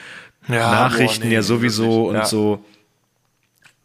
[0.48, 2.24] Ja, Nachrichten boah, nee, ja sowieso und ja.
[2.24, 2.64] so.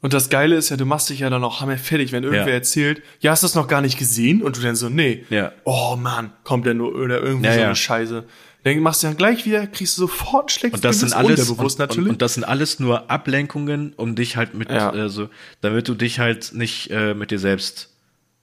[0.05, 2.49] Und das Geile ist ja, du machst dich ja dann auch hammer fertig, wenn irgendwer
[2.49, 2.53] Ja.
[2.53, 4.43] erzählt, ja, hast du das noch gar nicht gesehen?
[4.43, 5.25] Und du dann so, nee.
[5.31, 5.51] Ja.
[5.63, 8.23] Oh Mann, kommt der nur oder irgendwie Ja, so eine Scheiße.
[8.63, 11.49] Dann machst du dann gleich wieder, kriegst du sofort ein schlechtes Und das sind alles
[11.49, 12.05] und, natürlich.
[12.05, 14.93] Und, und das sind alles nur Ablenkungen, um dich halt mit, Ja.
[14.93, 15.27] äh, so,
[15.61, 17.89] damit du dich halt nicht äh, mit dir selbst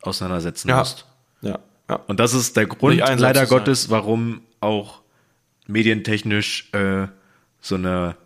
[0.00, 1.06] auseinandersetzen musst.
[1.42, 1.60] ja.
[1.88, 1.96] Ja.
[2.08, 3.46] Und das ist der Grund, leider.
[3.46, 5.02] Gottes, warum auch
[5.68, 7.06] medientechnisch äh,
[7.60, 8.16] so eine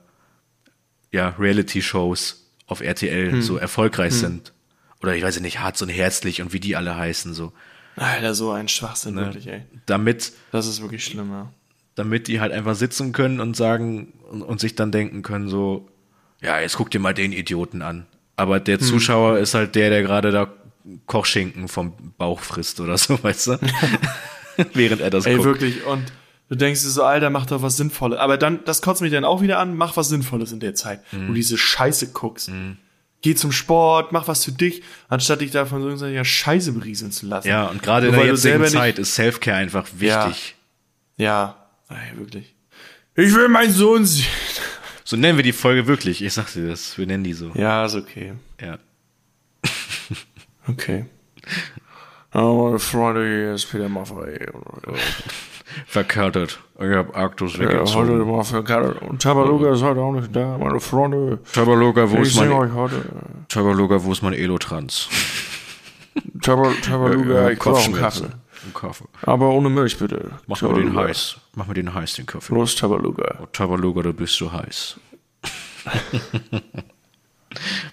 [1.12, 3.42] ja, Reality-Shows auf RTL Hm.
[3.42, 4.52] so erfolgreich sind.
[5.02, 7.52] Oder ich weiß nicht, hart und herzlich und wie die alle heißen, so.
[7.96, 9.22] Alter, so ein Schwachsinn, Ne?
[9.26, 9.62] wirklich, ey.
[9.86, 11.50] Damit, Das ist wirklich schlimm, ja.
[11.94, 15.88] damit die halt einfach sitzen können und sagen und, und sich dann denken können, so,
[16.42, 18.06] ja, jetzt guck dir mal den Idioten an.
[18.36, 18.64] Aber Hm.
[18.64, 20.52] der Zuschauer ist halt der, der gerade da
[21.06, 23.58] Kochschinken vom Bauch frisst oder so, weißt du?
[24.74, 25.46] Während er das Ey, guckt.
[25.46, 25.84] wirklich.
[25.84, 26.04] Und
[26.48, 28.18] du denkst dir so, Alter, mach doch was Sinnvolles.
[28.18, 31.00] Aber dann, das kotzt mich dann auch wieder an, mach was Sinnvolles in der Zeit,
[31.12, 31.22] Mhm.
[31.24, 32.50] wo du diese Scheiße guckst.
[33.22, 37.26] Geh zum Sport, mach was für dich, anstatt dich davon so irgendeiner Scheiße berieseln zu
[37.26, 37.48] lassen.
[37.48, 40.54] Ja, und gerade in der jetzigen Zeit ist Selfcare einfach wichtig.
[41.16, 41.56] Ja,
[41.88, 42.54] Ey, wirklich.
[43.14, 44.26] Ich will meinen Sohn sehen.
[45.04, 46.20] So nennen wir die Folge wirklich.
[46.22, 46.98] Ich sag dir das.
[46.98, 47.52] Wir nennen die so.
[47.54, 48.32] Ja, ist okay.
[48.60, 48.78] Ja.
[50.68, 51.06] Okay.
[52.34, 54.46] Oh, meine Freunde, hier ist Peter Maffei.
[55.86, 56.60] Verkörtert.
[56.78, 58.44] Ich hab Arktos Ja, heute weggezogen.
[58.44, 58.92] für Karl.
[59.08, 61.38] Und Tabaluga ist heute auch nicht da, meine Freunde.
[61.52, 63.02] Tabaloga, wo Ich ist mein, euch heute.
[63.48, 65.08] Tabaloga, wo ist mein Elotrans?
[66.42, 68.26] Tabal- Tabaluga, ich brauche einen Kaffee.
[68.74, 69.04] Kaffee.
[69.22, 70.30] Aber ohne Milch, bitte.
[70.46, 71.08] Mach mal den Tabaluga.
[71.08, 71.36] heiß.
[71.54, 72.54] Mach mal den heiß, den Kaffee.
[72.54, 73.46] Los, Tabaluga.
[73.52, 74.98] Tabaloga, du bist so heiß.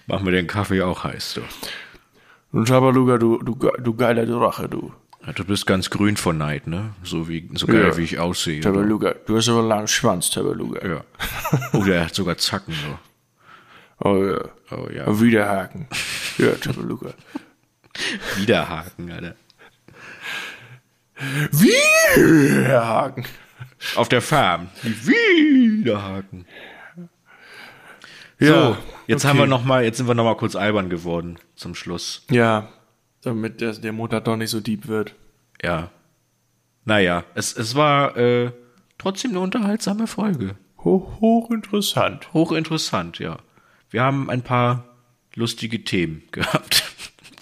[0.06, 1.40] Mach mir den Kaffee auch heiß, du.
[2.52, 4.92] Und Tabaluga, du, du, du geiler Drache, du.
[5.32, 6.94] Du bist ganz grün vor Neid, ne?
[7.02, 7.96] So wie so geil, Ja.
[7.96, 8.60] wie ich aussehe.
[8.60, 10.86] Tabaluga, du hast aber einen langen Schwanz, Tabaluga.
[10.86, 11.04] Ja.
[11.72, 12.98] Oh, der hat sogar Zacken so.
[14.00, 14.40] Oh ja.
[14.72, 15.20] Oh ja.
[15.20, 15.86] Wiederhaken.
[16.36, 17.14] Ja, Tabaluga.
[18.36, 19.36] Wiederhaken, Alter.
[21.52, 23.24] Wiederhaken.
[23.94, 24.68] Auf der Farm.
[24.82, 26.44] Wiederhaken.
[28.40, 29.30] Ja, so, jetzt okay.
[29.30, 32.24] haben wir noch mal, jetzt sind wir noch mal kurz albern geworden zum Schluss.
[32.30, 32.68] Ja,
[33.24, 35.14] damit der, der Motor doch nicht so deep wird.
[35.62, 35.90] Ja.
[36.84, 38.52] Naja, es, es war äh,
[38.98, 40.56] trotzdem eine unterhaltsame Folge.
[40.78, 42.32] Hoch, hochinteressant.
[42.34, 43.38] Hochinteressant, ja.
[43.90, 44.84] Wir haben ein paar
[45.34, 46.84] lustige Themen gehabt.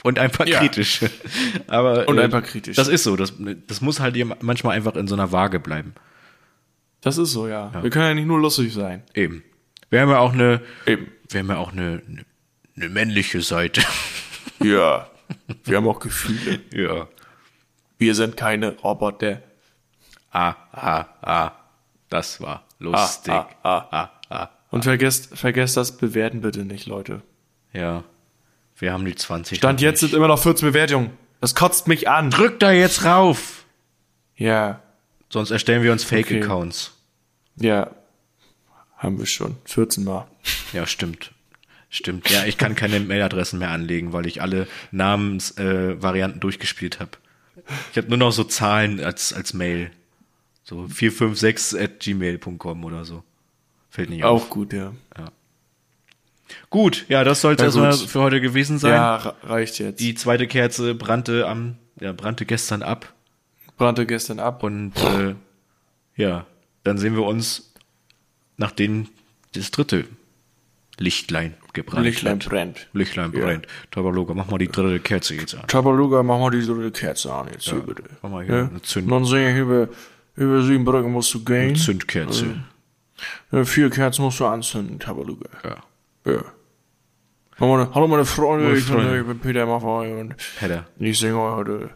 [0.05, 0.59] Und ein paar Ja.
[0.59, 1.11] kritische.
[1.68, 2.76] Aber, Und äh, ein paar kritische.
[2.76, 3.14] Das ist so.
[3.16, 3.35] Das,
[3.68, 5.95] das muss halt manchmal einfach in so einer Waage bleiben.
[7.01, 7.72] Das ist so, ja.
[7.83, 9.03] Wir können ja nicht nur lustig sein.
[9.14, 9.43] Eben.
[9.91, 11.09] Wir haben ja auch eine, Eben.
[11.28, 12.24] wir haben ja auch eine, eine,
[12.76, 13.83] eine männliche Seite.
[14.62, 15.09] Ja.
[15.64, 16.61] Wir haben auch Gefühle.
[16.72, 17.09] ja.
[17.99, 19.43] Wir sind keine Roboter.
[20.30, 21.53] Ah, ah, ah.
[22.09, 23.33] Das war lustig.
[23.33, 24.49] Ah, ah, ah, ah.
[24.70, 27.22] Und vergesst, vergesst das Bewerten bitte nicht, Leute.
[27.72, 28.05] Ja.
[28.76, 29.59] Wir haben die 20.
[29.59, 31.11] Stand jetzt sind immer noch 14 Bewertungen.
[31.41, 32.30] Das kotzt mich an.
[32.30, 33.64] Drück da jetzt rauf!
[34.37, 34.83] Ja.
[35.28, 36.24] Sonst erstellen wir uns Okay.
[36.24, 36.93] Fake-Accounts.
[37.57, 37.91] Ja.
[38.97, 39.57] Haben wir schon.
[39.64, 40.26] 14 Mal.
[40.72, 41.33] Ja, stimmt.
[41.95, 42.30] Stimmt.
[42.30, 47.11] Ja, ich kann keine Mailadressen mehr anlegen, weil ich alle Namensvarianten äh, durchgespielt habe.
[47.90, 49.90] Ich habe nur noch so Zahlen als, als Mail.
[50.64, 53.22] So 456 at gmail.com oder so.
[53.90, 54.45] Fällt nicht auf.
[54.45, 54.93] Auch gut, ja.
[56.70, 58.09] Gut, ja, das sollte Ja, erstmal gut.
[58.09, 58.93] für heute gewesen sein.
[58.93, 60.01] Ja, re- reicht jetzt.
[60.01, 63.12] Die zweite Kerze brannte am, ja, brannte gestern ab.
[63.76, 64.62] brannte gestern ab.
[64.62, 65.34] Und äh,
[66.16, 66.47] ja,
[66.84, 67.72] dann sehen wir uns,
[68.57, 69.09] nachdem
[69.55, 70.07] das dritte
[71.03, 72.48] Lichtlein gebrannt Lichtlein hat.
[72.48, 72.88] brennt.
[72.92, 73.40] Lichtlein Ja.
[73.44, 73.66] brennt.
[73.90, 75.66] Tabaloga, mach mal die dritte Kerze jetzt an.
[75.66, 78.05] Tabaluga, mach mal die dritte Kerze an jetzt hier bitte.
[78.22, 78.61] mach mal hier ja?
[78.68, 79.88] eine Zünd- Dann sehe ich, über,
[80.36, 81.74] über sieben Brücken musst du gehen.
[81.76, 82.46] Zündkerze.
[83.50, 85.48] Ja, vier Kerzen musst du anzünden, Tabaluga.
[85.64, 85.76] Ja.
[86.32, 86.44] Ja.
[87.61, 90.86] Hallo meine, hallo meine Freunde, Meine ich, bin, ich bin Peter Maffei und Hedda.
[90.98, 91.90] ich singe heute.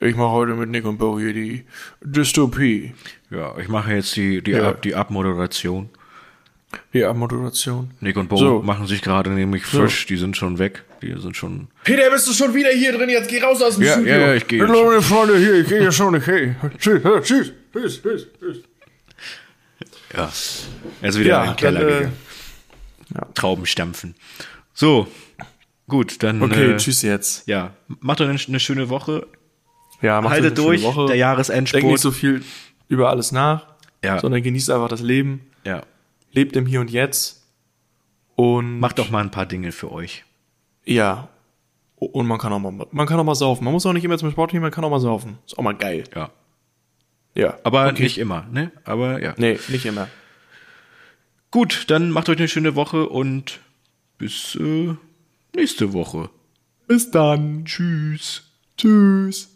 [0.00, 1.64] Ich mache heute mit Nick und Bo hier die
[2.02, 2.94] Dystopie.
[3.30, 4.70] Ja, ich mache jetzt die, die, Ja.
[4.70, 5.88] Ab, die Abmoderation.
[6.92, 7.90] Die Abmoderation.
[8.00, 8.62] Nick und Bo So.
[8.62, 10.06] machen sich gerade nämlich frisch.
[10.06, 10.84] Die sind schon weg.
[11.02, 11.68] Die sind schon.
[11.84, 13.08] Peter, bist du schon wieder hier drin?
[13.10, 14.12] Jetzt geh raus aus dem Ja, Studio.
[14.14, 16.56] ja, ja, ich geh Hallo meine Freunde, hier, ich gehe ja schon, okay.
[16.78, 18.56] Tschüss, tschüss, tschüss, tschüss, tschüss.
[20.14, 20.30] Ja.
[21.02, 23.34] Er ist wieder Ja, in den Keller dann, äh, gegangen.
[23.34, 24.14] Trauben stampfen.
[24.72, 25.06] So.
[25.88, 26.42] Gut, dann.
[26.42, 27.46] Okay, äh, tschüss jetzt.
[27.46, 29.26] Ja, macht euch eine, eine schöne Woche.
[30.02, 31.06] Ja, macht Haltet euch eine schöne durch, Woche.
[31.08, 31.82] der Jahresendspurt.
[31.82, 32.42] Denkt nicht so viel
[32.88, 33.66] über alles nach,
[34.04, 34.18] Ja.
[34.18, 35.42] sondern genießt einfach das Leben.
[35.64, 35.82] Ja.
[36.36, 37.42] Lebt im Hier und Jetzt.
[38.36, 40.24] Und Macht doch mal ein paar Dinge für euch.
[40.84, 41.28] ja.
[41.98, 43.64] Und man kann auch mal, man kann auch mal saufen.
[43.64, 45.38] Man muss auch nicht immer zum Sport gehen, man kann auch mal saufen.
[45.46, 46.04] Ist auch mal geil.
[46.14, 46.30] Ja.
[47.34, 47.58] Ja.
[47.64, 48.02] Aber Okay.
[48.02, 48.70] nicht immer, ne?
[48.84, 49.32] Aber ja.
[49.38, 50.06] Nee, nicht immer.
[51.50, 53.60] Gut, dann macht euch eine schöne Woche und
[54.18, 54.94] bis äh,
[55.54, 56.28] nächste Woche.
[56.86, 57.64] Bis dann.
[57.64, 58.42] Tschüss.
[58.76, 59.55] Tschüss.